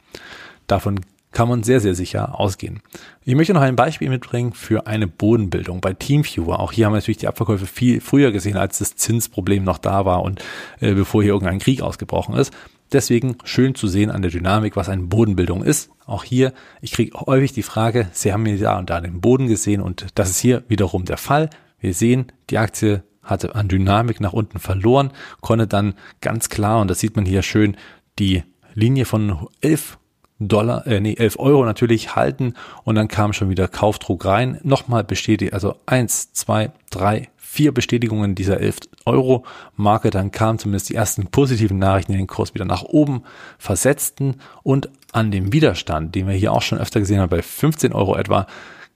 Davon 0.65 1.01
kann 1.35 1.49
man 1.49 1.63
sehr, 1.63 1.81
sehr 1.81 1.95
sicher 1.95 2.39
ausgehen. 2.39 2.81
Ich 3.25 3.35
möchte 3.35 3.53
noch 3.53 3.61
ein 3.61 3.75
Beispiel 3.75 4.09
mitbringen 4.09 4.53
für 4.53 4.87
eine 4.87 5.05
Bodenbildung 5.05 5.81
bei 5.81 5.91
Teamviewer. 5.91 6.61
Auch 6.61 6.71
hier 6.71 6.85
haben 6.85 6.93
wir 6.93 6.97
natürlich 6.97 7.17
die 7.17 7.27
Abverkäufe 7.27 7.65
viel 7.65 7.99
früher 7.99 8.31
gesehen, 8.31 8.55
als 8.55 8.77
das 8.79 8.95
Zinsproblem 8.95 9.65
noch 9.65 9.77
da 9.77 10.05
war 10.05 10.23
und 10.23 10.41
äh, 10.79 10.93
bevor 10.93 11.21
hier 11.21 11.33
irgendein 11.33 11.59
Krieg 11.59 11.81
ausgebrochen 11.81 12.35
ist. 12.35 12.53
Deswegen 12.93 13.37
schön 13.43 13.75
zu 13.75 13.87
sehen 13.89 14.11
an 14.11 14.21
der 14.21 14.31
Dynamik, 14.31 14.77
was 14.77 14.87
eine 14.87 15.03
Bodenbildung 15.03 15.61
ist. 15.61 15.89
Auch 16.05 16.23
hier, 16.23 16.53
ich 16.81 16.93
kriege 16.93 17.19
häufig 17.19 17.51
die 17.51 17.63
Frage, 17.63 18.07
Sie 18.13 18.31
haben 18.31 18.43
mir 18.43 18.57
da 18.57 18.79
und 18.79 18.89
da 18.89 19.01
den 19.01 19.19
Boden 19.19 19.47
gesehen 19.47 19.81
und 19.81 20.05
das 20.15 20.29
ist 20.29 20.39
hier 20.39 20.63
wiederum 20.69 21.03
der 21.03 21.17
Fall. 21.17 21.49
Wir 21.81 21.93
sehen, 21.93 22.31
die 22.49 22.59
Aktie 22.59 23.03
hatte 23.21 23.55
an 23.55 23.67
Dynamik 23.67 24.21
nach 24.21 24.31
unten 24.31 24.59
verloren, 24.59 25.11
konnte 25.41 25.67
dann 25.67 25.95
ganz 26.21 26.47
klar, 26.47 26.79
und 26.79 26.89
das 26.89 26.99
sieht 26.99 27.17
man 27.17 27.25
hier 27.25 27.41
schön, 27.41 27.75
die 28.19 28.43
Linie 28.73 29.03
von 29.03 29.47
11 29.59 29.97
Dollar, 30.39 30.85
äh, 30.85 30.99
nee, 30.99 31.15
11 31.15 31.39
Euro 31.39 31.63
natürlich 31.65 32.15
halten 32.15 32.55
und 32.83 32.95
dann 32.95 33.07
kam 33.07 33.33
schon 33.33 33.49
wieder 33.49 33.67
Kaufdruck 33.67 34.25
rein. 34.25 34.59
Nochmal 34.63 35.03
bestätigt, 35.03 35.53
also 35.53 35.75
eins, 35.85 36.33
zwei, 36.33 36.71
drei, 36.89 37.29
vier 37.37 37.73
Bestätigungen 37.73 38.35
dieser 38.35 38.59
11 38.59 38.79
Euro 39.05 39.45
Marke. 39.75 40.09
Dann 40.09 40.31
kamen 40.31 40.59
zumindest 40.59 40.89
die 40.89 40.95
ersten 40.95 41.27
positiven 41.27 41.79
Nachrichten 41.79 42.11
in 42.11 42.17
den 42.17 42.27
Kurs 42.27 42.53
wieder 42.53 42.65
nach 42.65 42.83
oben 42.83 43.23
versetzten 43.57 44.41
und 44.63 44.89
an 45.13 45.31
dem 45.31 45.53
Widerstand, 45.53 46.15
den 46.15 46.27
wir 46.27 46.35
hier 46.35 46.51
auch 46.51 46.61
schon 46.61 46.79
öfter 46.79 46.99
gesehen 46.99 47.19
haben, 47.19 47.29
bei 47.29 47.41
15 47.41 47.93
Euro 47.93 48.17
etwa, 48.17 48.45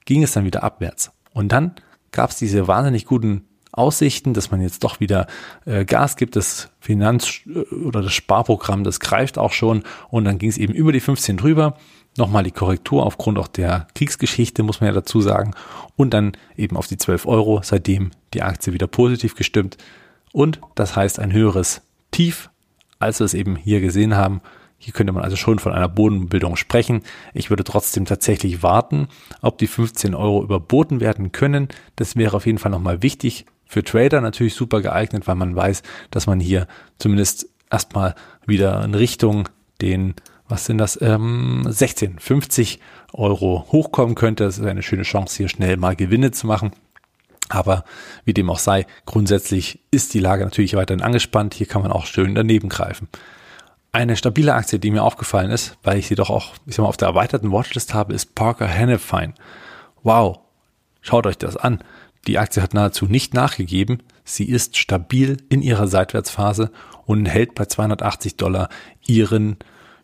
ging 0.04 0.22
es 0.22 0.32
dann 0.32 0.44
wieder 0.44 0.62
abwärts. 0.62 1.10
Und 1.32 1.52
dann 1.52 1.74
gab 2.12 2.30
es 2.30 2.36
diese 2.36 2.68
wahnsinnig 2.68 3.06
guten 3.06 3.46
Aussichten, 3.72 4.34
dass 4.34 4.50
man 4.50 4.60
jetzt 4.60 4.84
doch 4.84 5.00
wieder 5.00 5.26
äh, 5.64 5.84
Gas 5.84 6.16
gibt. 6.16 6.36
Das 6.36 6.70
Finanz- 6.80 7.40
äh, 7.46 7.74
oder 7.74 8.02
das 8.02 8.12
Sparprogramm, 8.12 8.84
das 8.84 9.00
greift 9.00 9.38
auch 9.38 9.52
schon. 9.52 9.82
Und 10.08 10.24
dann 10.24 10.38
ging 10.38 10.50
es 10.50 10.58
eben 10.58 10.74
über 10.74 10.92
die 10.92 11.00
15 11.00 11.36
drüber. 11.36 11.76
Nochmal 12.16 12.42
die 12.42 12.50
Korrektur 12.50 13.06
aufgrund 13.06 13.38
auch 13.38 13.48
der 13.48 13.86
Kriegsgeschichte, 13.94 14.62
muss 14.62 14.80
man 14.80 14.88
ja 14.88 14.94
dazu 14.94 15.20
sagen. 15.20 15.52
Und 15.96 16.12
dann 16.12 16.32
eben 16.56 16.76
auf 16.76 16.88
die 16.88 16.98
12 16.98 17.26
Euro, 17.26 17.60
seitdem 17.62 18.10
die 18.34 18.42
Aktie 18.42 18.72
wieder 18.72 18.88
positiv 18.88 19.36
gestimmt. 19.36 19.76
Und 20.32 20.60
das 20.74 20.96
heißt 20.96 21.20
ein 21.20 21.32
höheres 21.32 21.82
Tief, 22.10 22.50
als 22.98 23.20
wir 23.20 23.24
es 23.24 23.34
eben 23.34 23.56
hier 23.56 23.80
gesehen 23.80 24.16
haben. 24.16 24.40
Hier 24.82 24.94
könnte 24.94 25.12
man 25.12 25.22
also 25.22 25.36
schon 25.36 25.58
von 25.58 25.72
einer 25.72 25.88
Bodenbildung 25.88 26.56
sprechen. 26.56 27.02
Ich 27.34 27.50
würde 27.50 27.64
trotzdem 27.64 28.06
tatsächlich 28.06 28.62
warten, 28.62 29.08
ob 29.42 29.58
die 29.58 29.66
15 29.66 30.14
Euro 30.14 30.42
überboten 30.42 31.00
werden 31.00 31.32
können. 31.32 31.68
Das 31.96 32.16
wäre 32.16 32.36
auf 32.36 32.46
jeden 32.46 32.58
Fall 32.58 32.70
nochmal 32.70 33.02
wichtig. 33.02 33.44
Für 33.70 33.84
Trader 33.84 34.20
natürlich 34.20 34.54
super 34.54 34.80
geeignet, 34.80 35.28
weil 35.28 35.36
man 35.36 35.54
weiß, 35.54 35.84
dass 36.10 36.26
man 36.26 36.40
hier 36.40 36.66
zumindest 36.98 37.46
erstmal 37.70 38.16
wieder 38.44 38.84
in 38.84 38.96
Richtung 38.96 39.48
den, 39.80 40.14
was 40.48 40.64
sind 40.64 40.78
das, 40.78 41.00
ähm, 41.00 41.62
16, 41.68 42.18
50 42.18 42.80
Euro 43.12 43.66
hochkommen 43.70 44.16
könnte. 44.16 44.42
Das 44.42 44.58
ist 44.58 44.66
eine 44.66 44.82
schöne 44.82 45.04
Chance, 45.04 45.36
hier 45.36 45.48
schnell 45.48 45.76
mal 45.76 45.94
Gewinne 45.94 46.32
zu 46.32 46.48
machen. 46.48 46.72
Aber 47.48 47.84
wie 48.24 48.34
dem 48.34 48.50
auch 48.50 48.58
sei, 48.58 48.86
grundsätzlich 49.06 49.78
ist 49.92 50.14
die 50.14 50.20
Lage 50.20 50.42
natürlich 50.42 50.74
weiterhin 50.74 51.04
angespannt. 51.04 51.54
Hier 51.54 51.68
kann 51.68 51.82
man 51.82 51.92
auch 51.92 52.06
schön 52.06 52.34
daneben 52.34 52.70
greifen. 52.70 53.06
Eine 53.92 54.16
stabile 54.16 54.54
Aktie, 54.54 54.80
die 54.80 54.90
mir 54.90 55.04
aufgefallen 55.04 55.52
ist, 55.52 55.78
weil 55.84 55.96
ich 55.96 56.08
sie 56.08 56.16
doch 56.16 56.28
auch, 56.28 56.54
ich 56.66 56.74
sag 56.74 56.82
mal, 56.82 56.88
auf 56.88 56.96
der 56.96 57.06
erweiterten 57.06 57.52
Watchlist 57.52 57.94
habe, 57.94 58.14
ist 58.14 58.34
Parker 58.34 58.68
Hannifine. 58.68 59.34
Wow. 60.02 60.40
Schaut 61.02 61.26
euch 61.26 61.38
das 61.38 61.56
an. 61.56 61.84
Die 62.26 62.38
Aktie 62.38 62.62
hat 62.62 62.74
nahezu 62.74 63.06
nicht 63.06 63.34
nachgegeben. 63.34 64.02
Sie 64.24 64.44
ist 64.44 64.76
stabil 64.76 65.38
in 65.48 65.62
ihrer 65.62 65.88
Seitwärtsphase 65.88 66.70
und 67.06 67.26
hält 67.26 67.54
bei 67.54 67.64
280 67.64 68.36
Dollar 68.36 68.68
ihren, 69.06 69.56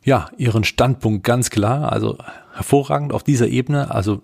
ja, 0.02 0.30
ihren 0.36 0.64
Standpunkt 0.64 1.24
ganz 1.24 1.50
klar. 1.50 1.92
Also 1.92 2.18
hervorragend 2.54 3.12
auf 3.12 3.22
dieser 3.22 3.48
Ebene. 3.48 3.90
Also 3.90 4.22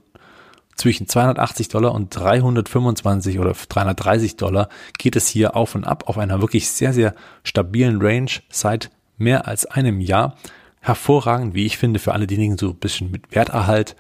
zwischen 0.74 1.07
280 1.07 1.68
Dollar 1.68 1.92
und 1.92 2.14
325 2.16 3.38
oder 3.38 3.52
330 3.52 4.37
Dollar 4.37 4.68
geht 4.98 5.16
es 5.16 5.28
hier 5.28 5.55
auf 5.55 5.74
und 5.74 5.85
ab 5.85 6.09
auf 6.09 6.18
einer 6.18 6.40
wirklich 6.40 6.68
sehr, 6.70 6.92
sehr 6.92 7.14
stabilen 7.44 8.00
Range 8.00 8.31
seit 8.48 8.90
mehr 9.18 9.46
als 9.46 9.66
einem 9.66 10.00
Jahr. 10.00 10.37
Hervorragend, 10.81 11.55
wie 11.55 11.66
ich 11.66 11.78
finde, 11.78 12.00
für 12.00 12.12
alle 12.12 12.26
diejenigen, 12.26 12.59
so 12.59 12.70
ein 12.70 12.76
bisschen 12.76 13.11
mit 13.11 13.35
Werterhalt, 13.35 13.94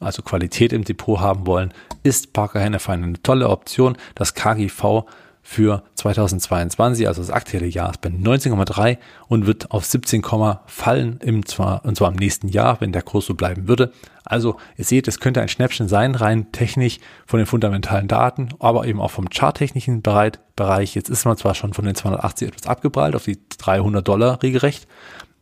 also 0.00 0.22
Qualität 0.22 0.72
im 0.72 0.84
Depot 0.84 1.20
haben 1.20 1.46
wollen, 1.46 1.72
ist 2.02 2.32
Parker 2.32 2.62
Hannifin 2.62 3.02
eine 3.04 3.22
tolle 3.22 3.48
Option. 3.48 3.96
Das 4.14 4.34
KGV 4.34 5.04
für 5.42 5.82
2022, 5.94 7.08
also 7.08 7.22
das 7.22 7.30
aktuelle 7.30 7.66
Jahr, 7.66 7.90
ist 7.90 8.02
bei 8.02 8.10
19,3 8.10 8.98
und 9.28 9.46
wird 9.46 9.70
auf 9.70 9.86
17, 9.86 10.22
fallen 10.66 11.18
im 11.22 11.46
zwar, 11.46 11.86
und 11.86 11.96
zwar 11.96 12.10
im 12.10 12.16
nächsten 12.16 12.48
Jahr, 12.48 12.82
wenn 12.82 12.92
der 12.92 13.00
Kurs 13.00 13.24
so 13.24 13.34
bleiben 13.34 13.66
würde. 13.66 13.90
Also 14.24 14.58
ihr 14.76 14.84
seht, 14.84 15.08
es 15.08 15.20
könnte 15.20 15.40
ein 15.40 15.48
Schnäppchen 15.48 15.88
sein, 15.88 16.14
rein 16.14 16.52
technisch 16.52 16.98
von 17.26 17.38
den 17.38 17.46
fundamentalen 17.46 18.08
Daten, 18.08 18.50
aber 18.58 18.86
eben 18.86 19.00
auch 19.00 19.10
vom 19.10 19.30
charttechnischen 19.30 20.02
Bereich. 20.02 20.94
Jetzt 20.94 21.08
ist 21.08 21.24
man 21.24 21.38
zwar 21.38 21.54
schon 21.54 21.72
von 21.72 21.86
den 21.86 21.94
280 21.94 22.48
etwas 22.48 22.66
abgeprallt 22.66 23.16
auf 23.16 23.24
die 23.24 23.38
300 23.56 24.06
Dollar 24.06 24.42
regelrecht, 24.42 24.86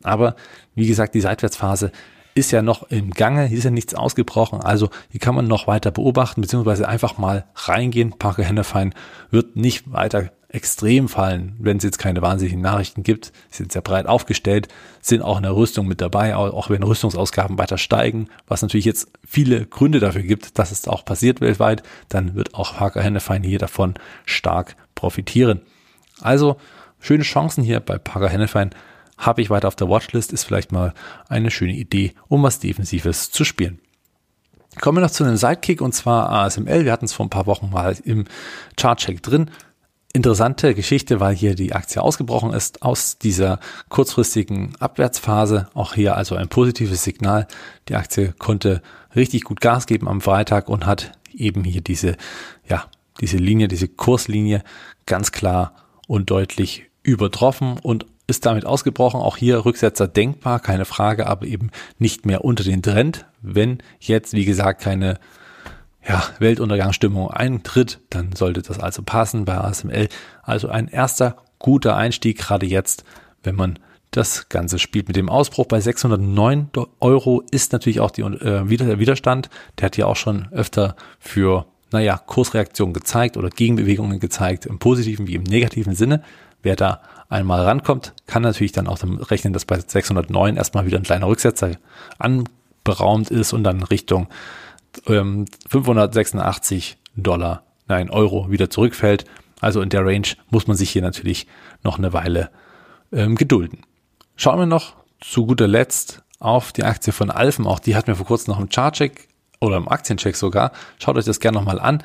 aber 0.05 0.37
wie 0.77 0.87
gesagt, 0.87 1.16
die 1.16 1.21
Seitwärtsphase 1.21 1.90
ist 2.37 2.51
ja 2.51 2.61
noch 2.61 2.90
im 2.90 3.11
Gange, 3.12 3.46
hier 3.46 3.57
ist 3.57 3.64
ja 3.64 3.70
nichts 3.70 3.94
ausgebrochen, 3.94 4.61
also 4.61 4.90
hier 5.09 5.20
kann 5.20 5.35
man 5.35 5.49
noch 5.49 5.66
weiter 5.66 5.90
beobachten, 5.90 6.42
beziehungsweise 6.42 6.87
einfach 6.87 7.16
mal 7.16 7.46
reingehen. 7.55 8.12
Parker 8.18 8.44
Hennefein 8.44 8.94
wird 9.31 9.57
nicht 9.57 9.90
weiter 9.90 10.31
extrem 10.49 11.09
fallen, 11.09 11.57
wenn 11.59 11.79
es 11.79 11.83
jetzt 11.83 11.99
keine 11.99 12.20
wahnsinnigen 12.20 12.61
Nachrichten 12.61 13.03
gibt. 13.03 13.33
Sie 13.51 13.59
sind 13.59 13.72
sehr 13.72 13.81
breit 13.81 14.07
aufgestellt, 14.07 14.68
sind 15.01 15.22
auch 15.22 15.38
in 15.38 15.44
der 15.44 15.57
Rüstung 15.57 15.87
mit 15.87 16.03
dabei, 16.03 16.37
auch 16.37 16.68
wenn 16.68 16.83
Rüstungsausgaben 16.83 17.57
weiter 17.57 17.79
steigen, 17.79 18.29
was 18.46 18.61
natürlich 18.61 18.85
jetzt 18.85 19.09
viele 19.27 19.64
Gründe 19.64 19.99
dafür 19.99 20.22
gibt, 20.22 20.59
dass 20.59 20.72
es 20.72 20.87
auch 20.88 21.07
passiert 21.07 21.40
weltweit, 21.40 21.83
dann 22.11 22.35
wird 22.35 22.55
auch 22.55 22.77
Parker 22.77 23.03
Hennefein 23.03 23.42
hier 23.42 23.59
davon 23.59 23.94
stark 24.27 24.77
profitieren. 24.94 25.62
Also 26.20 26.59
schöne 27.01 27.25
Chancen 27.25 27.64
hier 27.64 27.81
bei 27.81 27.96
Parker 27.99 28.29
Hennefein 28.29 28.70
habe 29.18 29.42
ich 29.42 29.50
weiter 29.50 29.68
auf 29.68 29.76
der 29.76 29.88
Watchlist, 29.88 30.33
ist 30.33 30.44
vielleicht 30.44 30.72
mal 30.72 30.94
eine 31.29 31.50
schöne 31.50 31.74
Idee, 31.74 32.14
um 32.29 32.42
was 32.42 32.59
Defensives 32.59 33.31
zu 33.31 33.44
spielen. 33.44 33.81
Kommen 34.81 34.98
wir 34.98 35.02
noch 35.02 35.11
zu 35.11 35.24
einem 35.24 35.37
Sidekick 35.37 35.81
und 35.81 35.92
zwar 35.92 36.31
ASML. 36.31 36.85
Wir 36.85 36.92
hatten 36.92 37.07
es 37.07 37.14
vor 37.14 37.24
ein 37.24 37.31
paar 37.31 37.46
Wochen 37.46 37.70
mal 37.70 37.96
im 38.05 38.24
Chartcheck 38.76 39.22
drin. 39.22 39.50
Interessante 40.12 40.74
Geschichte, 40.74 41.20
weil 41.20 41.35
hier 41.35 41.55
die 41.55 41.72
Aktie 41.72 42.02
ausgebrochen 42.02 42.52
ist 42.52 42.83
aus 42.83 43.18
dieser 43.18 43.59
kurzfristigen 43.88 44.74
Abwärtsphase. 44.79 45.68
Auch 45.74 45.94
hier 45.94 46.16
also 46.16 46.37
ein 46.37 46.48
positives 46.48 47.05
Signal. 47.05 47.46
Die 47.88 47.94
Aktie 47.94 48.35
konnte 48.38 48.83
richtig 49.14 49.44
gut 49.44 49.61
Gas 49.61 49.87
geben 49.87 50.09
am 50.09 50.20
Freitag 50.20 50.68
und 50.68 50.87
hat 50.87 51.12
eben 51.35 51.64
hier 51.64 51.81
diese, 51.81 52.16
ja, 52.68 52.85
diese 53.20 53.37
Linie, 53.38 53.68
diese 53.68 53.88
Kurslinie 53.88 54.62
ganz 55.07 55.33
klar 55.33 55.74
und 56.07 56.31
deutlich 56.31 56.85
übertroffen 57.02 57.79
und 57.79 58.07
ist 58.27 58.47
damit 58.47 58.67
ausgebrochen. 58.67 59.21
Auch 59.21 59.37
hier 59.37 59.65
Rücksetzer 59.65 60.09
denkbar, 60.09 60.61
keine 60.61 60.85
Frage, 60.85 61.27
aber 61.27 61.47
eben 61.47 61.71
nicht 61.99 62.27
mehr 62.27 62.45
unter 62.45 62.65
den 62.65 62.83
Trend. 62.83 63.27
Wenn 63.41 63.79
jetzt, 64.01 64.33
wie 64.33 64.45
gesagt, 64.45 64.81
keine 64.81 65.19
ja, 66.07 66.23
Weltuntergangsstimmung 66.39 67.31
eintritt, 67.31 68.01
dann 68.11 68.33
sollte 68.33 68.62
das 68.62 68.79
also 68.79 69.03
passen 69.03 69.45
bei 69.45 69.57
ASML. 69.57 70.09
Also 70.43 70.69
ein 70.69 70.89
erster 70.89 71.37
guter 71.59 71.97
Einstieg, 71.97 72.39
gerade 72.39 72.67
jetzt, 72.67 73.05
wenn 73.43 73.57
man 73.57 73.79
das 74.11 74.49
Ganze 74.49 74.79
spielt. 74.79 75.09
Mit 75.09 75.17
dem 75.17 75.29
Ausbruch 75.29 75.67
bei 75.67 75.81
609 75.81 76.71
Euro 77.01 77.43
ist 77.51 77.73
natürlich 77.73 78.01
auch 78.01 78.11
die, 78.11 78.23
äh, 78.23 78.65
der 78.65 78.99
Widerstand. 78.99 79.51
Der 79.79 79.87
hat 79.87 79.97
ja 79.97 80.07
auch 80.07 80.17
schon 80.17 80.49
öfter 80.53 80.97
für, 81.19 81.67
naja, 81.93 82.17
Kursreaktionen 82.17 82.95
gezeigt 82.95 83.37
oder 83.37 83.51
Gegenbewegungen 83.51 84.21
gezeigt, 84.21 84.67
im 84.67 84.79
positiven 84.79 85.27
wie 85.27 85.35
im 85.35 85.43
negativen 85.43 85.95
Sinne. 85.95 86.23
Wer 86.66 86.74
da 86.74 87.00
einmal 87.29 87.62
rankommt, 87.62 88.12
kann 88.26 88.42
natürlich 88.42 88.72
dann 88.72 88.88
auch 88.88 88.98
rechnen, 89.31 89.52
dass 89.52 89.64
bei 89.64 89.79
609 89.79 90.57
erstmal 90.57 90.85
wieder 90.85 90.96
ein 90.96 91.05
kleiner 91.05 91.29
Rücksetzer 91.29 91.76
anberaumt 92.18 93.31
ist 93.31 93.52
und 93.52 93.62
dann 93.62 93.85
Richtung 93.85 94.26
ähm, 95.07 95.44
586 95.68 96.98
Dollar, 97.14 97.62
nein, 97.87 98.11
Euro 98.11 98.50
wieder 98.50 98.68
zurückfällt. 98.68 99.26
Also 99.61 99.81
in 99.81 99.90
der 99.90 100.05
Range 100.05 100.26
muss 100.50 100.66
man 100.66 100.76
sich 100.76 100.90
hier 100.90 101.02
natürlich 101.02 101.46
noch 101.85 101.98
eine 101.98 102.12
Weile 102.12 102.50
ähm, 103.12 103.37
gedulden. 103.37 103.83
Schauen 104.35 104.59
wir 104.59 104.66
noch 104.66 104.94
zu 105.20 105.46
guter 105.46 105.68
Letzt 105.68 106.24
auf 106.40 106.72
die 106.72 106.83
Aktie 106.83 107.12
von 107.12 107.31
Alphen. 107.31 107.64
Auch 107.64 107.79
die 107.79 107.94
hatten 107.94 108.09
wir 108.09 108.16
vor 108.16 108.26
kurzem 108.26 108.55
noch 108.55 108.61
im 108.61 108.70
Chartcheck 108.70 109.29
oder 109.61 109.76
im 109.76 109.88
Aktiencheck 109.88 110.35
sogar. 110.35 110.72
Schaut 110.98 111.16
euch 111.16 111.26
das 111.26 111.38
gerne 111.38 111.59
nochmal 111.59 111.79
an. 111.79 112.02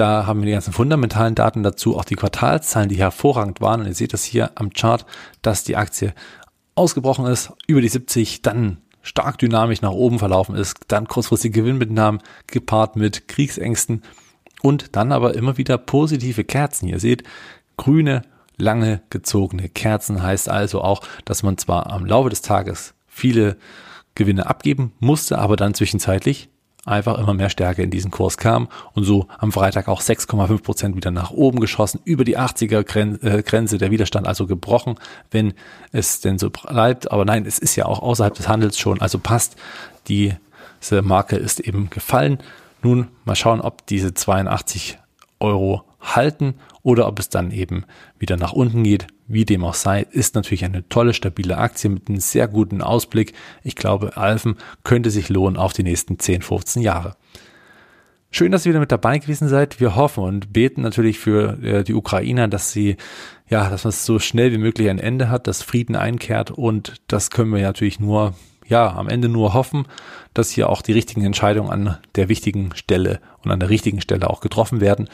Da 0.00 0.24
haben 0.24 0.40
wir 0.40 0.46
die 0.46 0.52
ganzen 0.52 0.72
fundamentalen 0.72 1.34
Daten 1.34 1.62
dazu, 1.62 1.98
auch 1.98 2.06
die 2.06 2.14
Quartalszahlen, 2.14 2.88
die 2.88 2.96
hervorragend 2.96 3.60
waren. 3.60 3.82
Und 3.82 3.86
ihr 3.86 3.94
seht 3.94 4.14
das 4.14 4.24
hier 4.24 4.52
am 4.54 4.72
Chart, 4.72 5.04
dass 5.42 5.62
die 5.62 5.76
Aktie 5.76 6.14
ausgebrochen 6.74 7.26
ist, 7.26 7.52
über 7.66 7.82
die 7.82 7.88
70, 7.88 8.40
dann 8.40 8.78
stark 9.02 9.36
dynamisch 9.36 9.82
nach 9.82 9.90
oben 9.90 10.18
verlaufen 10.18 10.54
ist, 10.54 10.78
dann 10.88 11.06
kurzfristige 11.06 11.60
Gewinnmitnahmen 11.60 12.22
gepaart 12.46 12.96
mit 12.96 13.28
Kriegsängsten 13.28 14.00
und 14.62 14.96
dann 14.96 15.12
aber 15.12 15.34
immer 15.34 15.58
wieder 15.58 15.76
positive 15.76 16.44
Kerzen. 16.44 16.88
Ihr 16.88 16.98
seht, 16.98 17.24
grüne, 17.76 18.22
lange 18.56 19.02
gezogene 19.10 19.68
Kerzen 19.68 20.22
heißt 20.22 20.48
also 20.48 20.80
auch, 20.80 21.02
dass 21.26 21.42
man 21.42 21.58
zwar 21.58 21.90
am 21.90 22.06
Laufe 22.06 22.30
des 22.30 22.40
Tages 22.40 22.94
viele 23.06 23.58
Gewinne 24.14 24.46
abgeben 24.46 24.92
musste, 24.98 25.38
aber 25.38 25.56
dann 25.56 25.74
zwischenzeitlich 25.74 26.48
einfach 26.90 27.18
immer 27.18 27.34
mehr 27.34 27.50
Stärke 27.50 27.82
in 27.82 27.90
diesen 27.90 28.10
Kurs 28.10 28.36
kam 28.36 28.68
und 28.94 29.04
so 29.04 29.26
am 29.38 29.52
Freitag 29.52 29.88
auch 29.88 30.02
6,5 30.02 30.62
Prozent 30.62 30.96
wieder 30.96 31.10
nach 31.10 31.30
oben 31.30 31.60
geschossen, 31.60 32.00
über 32.04 32.24
die 32.24 32.38
80er 32.38 33.24
äh, 33.24 33.42
Grenze, 33.42 33.78
der 33.78 33.90
Widerstand 33.90 34.26
also 34.26 34.46
gebrochen, 34.46 34.96
wenn 35.30 35.54
es 35.92 36.20
denn 36.20 36.38
so 36.38 36.50
bleibt. 36.50 37.10
Aber 37.10 37.24
nein, 37.24 37.46
es 37.46 37.58
ist 37.58 37.76
ja 37.76 37.86
auch 37.86 38.00
außerhalb 38.00 38.34
des 38.34 38.48
Handels 38.48 38.78
schon, 38.78 39.00
also 39.00 39.18
passt. 39.18 39.56
Diese 40.08 40.38
Marke 41.02 41.36
ist 41.36 41.60
eben 41.60 41.90
gefallen. 41.90 42.38
Nun 42.82 43.08
mal 43.24 43.36
schauen, 43.36 43.60
ob 43.60 43.86
diese 43.86 44.14
82 44.14 44.98
Euro 45.38 45.84
halten 46.00 46.54
oder 46.82 47.06
ob 47.06 47.18
es 47.18 47.28
dann 47.28 47.50
eben 47.50 47.84
wieder 48.18 48.36
nach 48.36 48.52
unten 48.52 48.82
geht. 48.82 49.06
Wie 49.32 49.44
dem 49.44 49.62
auch 49.62 49.74
sei, 49.74 50.08
ist 50.10 50.34
natürlich 50.34 50.64
eine 50.64 50.88
tolle, 50.88 51.14
stabile 51.14 51.56
Aktie 51.56 51.88
mit 51.88 52.08
einem 52.08 52.18
sehr 52.18 52.48
guten 52.48 52.82
Ausblick. 52.82 53.32
Ich 53.62 53.76
glaube, 53.76 54.16
Alphen 54.16 54.56
könnte 54.82 55.12
sich 55.12 55.28
lohnen 55.28 55.56
auf 55.56 55.72
die 55.72 55.84
nächsten 55.84 56.18
10, 56.18 56.42
15 56.42 56.82
Jahre. 56.82 57.14
Schön, 58.32 58.50
dass 58.50 58.66
ihr 58.66 58.70
wieder 58.70 58.80
mit 58.80 58.90
dabei 58.90 59.18
gewesen 59.18 59.48
seid. 59.48 59.78
Wir 59.78 59.94
hoffen 59.94 60.24
und 60.24 60.52
beten 60.52 60.82
natürlich 60.82 61.20
für 61.20 61.62
äh, 61.62 61.84
die 61.84 61.94
Ukrainer, 61.94 62.48
dass 62.48 62.72
sie, 62.72 62.96
ja, 63.48 63.70
dass 63.70 63.84
es 63.84 64.04
so 64.04 64.18
schnell 64.18 64.50
wie 64.50 64.58
möglich 64.58 64.90
ein 64.90 64.98
Ende 64.98 65.30
hat, 65.30 65.46
dass 65.46 65.62
Frieden 65.62 65.94
einkehrt 65.94 66.50
und 66.50 66.94
das 67.06 67.30
können 67.30 67.54
wir 67.54 67.62
natürlich 67.62 68.00
nur, 68.00 68.34
ja, 68.66 68.92
am 68.92 69.08
Ende 69.08 69.28
nur 69.28 69.54
hoffen, 69.54 69.86
dass 70.34 70.50
hier 70.50 70.68
auch 70.68 70.82
die 70.82 70.92
richtigen 70.92 71.24
Entscheidungen 71.24 71.70
an 71.70 71.98
der 72.16 72.28
wichtigen 72.28 72.74
Stelle 72.74 73.20
und 73.44 73.52
an 73.52 73.60
der 73.60 73.70
richtigen 73.70 74.00
Stelle 74.00 74.28
auch 74.28 74.40
getroffen 74.40 74.80
werden. 74.80 75.08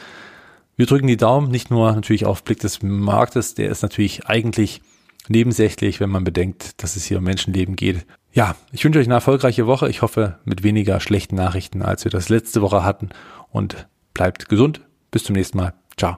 Wir 0.77 0.85
drücken 0.85 1.07
die 1.07 1.17
Daumen, 1.17 1.49
nicht 1.49 1.71
nur 1.71 1.91
natürlich 1.91 2.25
auf 2.25 2.43
Blick 2.43 2.59
des 2.59 2.83
Marktes, 2.83 3.55
der 3.55 3.69
ist 3.69 3.81
natürlich 3.81 4.27
eigentlich 4.27 4.81
nebensächlich, 5.27 5.99
wenn 5.99 6.11
man 6.11 6.23
bedenkt, 6.23 6.81
dass 6.83 6.95
es 6.95 7.05
hier 7.05 7.17
um 7.17 7.23
Menschenleben 7.23 7.75
geht. 7.75 8.05
Ja, 8.31 8.55
ich 8.71 8.85
wünsche 8.85 8.99
euch 8.99 9.07
eine 9.07 9.15
erfolgreiche 9.15 9.65
Woche. 9.65 9.89
Ich 9.89 10.03
hoffe 10.03 10.37
mit 10.45 10.61
weniger 10.61 10.99
schlechten 10.99 11.35
Nachrichten, 11.35 11.81
als 11.81 12.03
wir 12.03 12.11
das 12.11 12.29
letzte 12.29 12.61
Woche 12.61 12.83
hatten. 12.83 13.09
Und 13.49 13.87
bleibt 14.13 14.49
gesund. 14.49 14.81
Bis 15.09 15.23
zum 15.23 15.35
nächsten 15.35 15.57
Mal. 15.57 15.73
Ciao. 15.97 16.17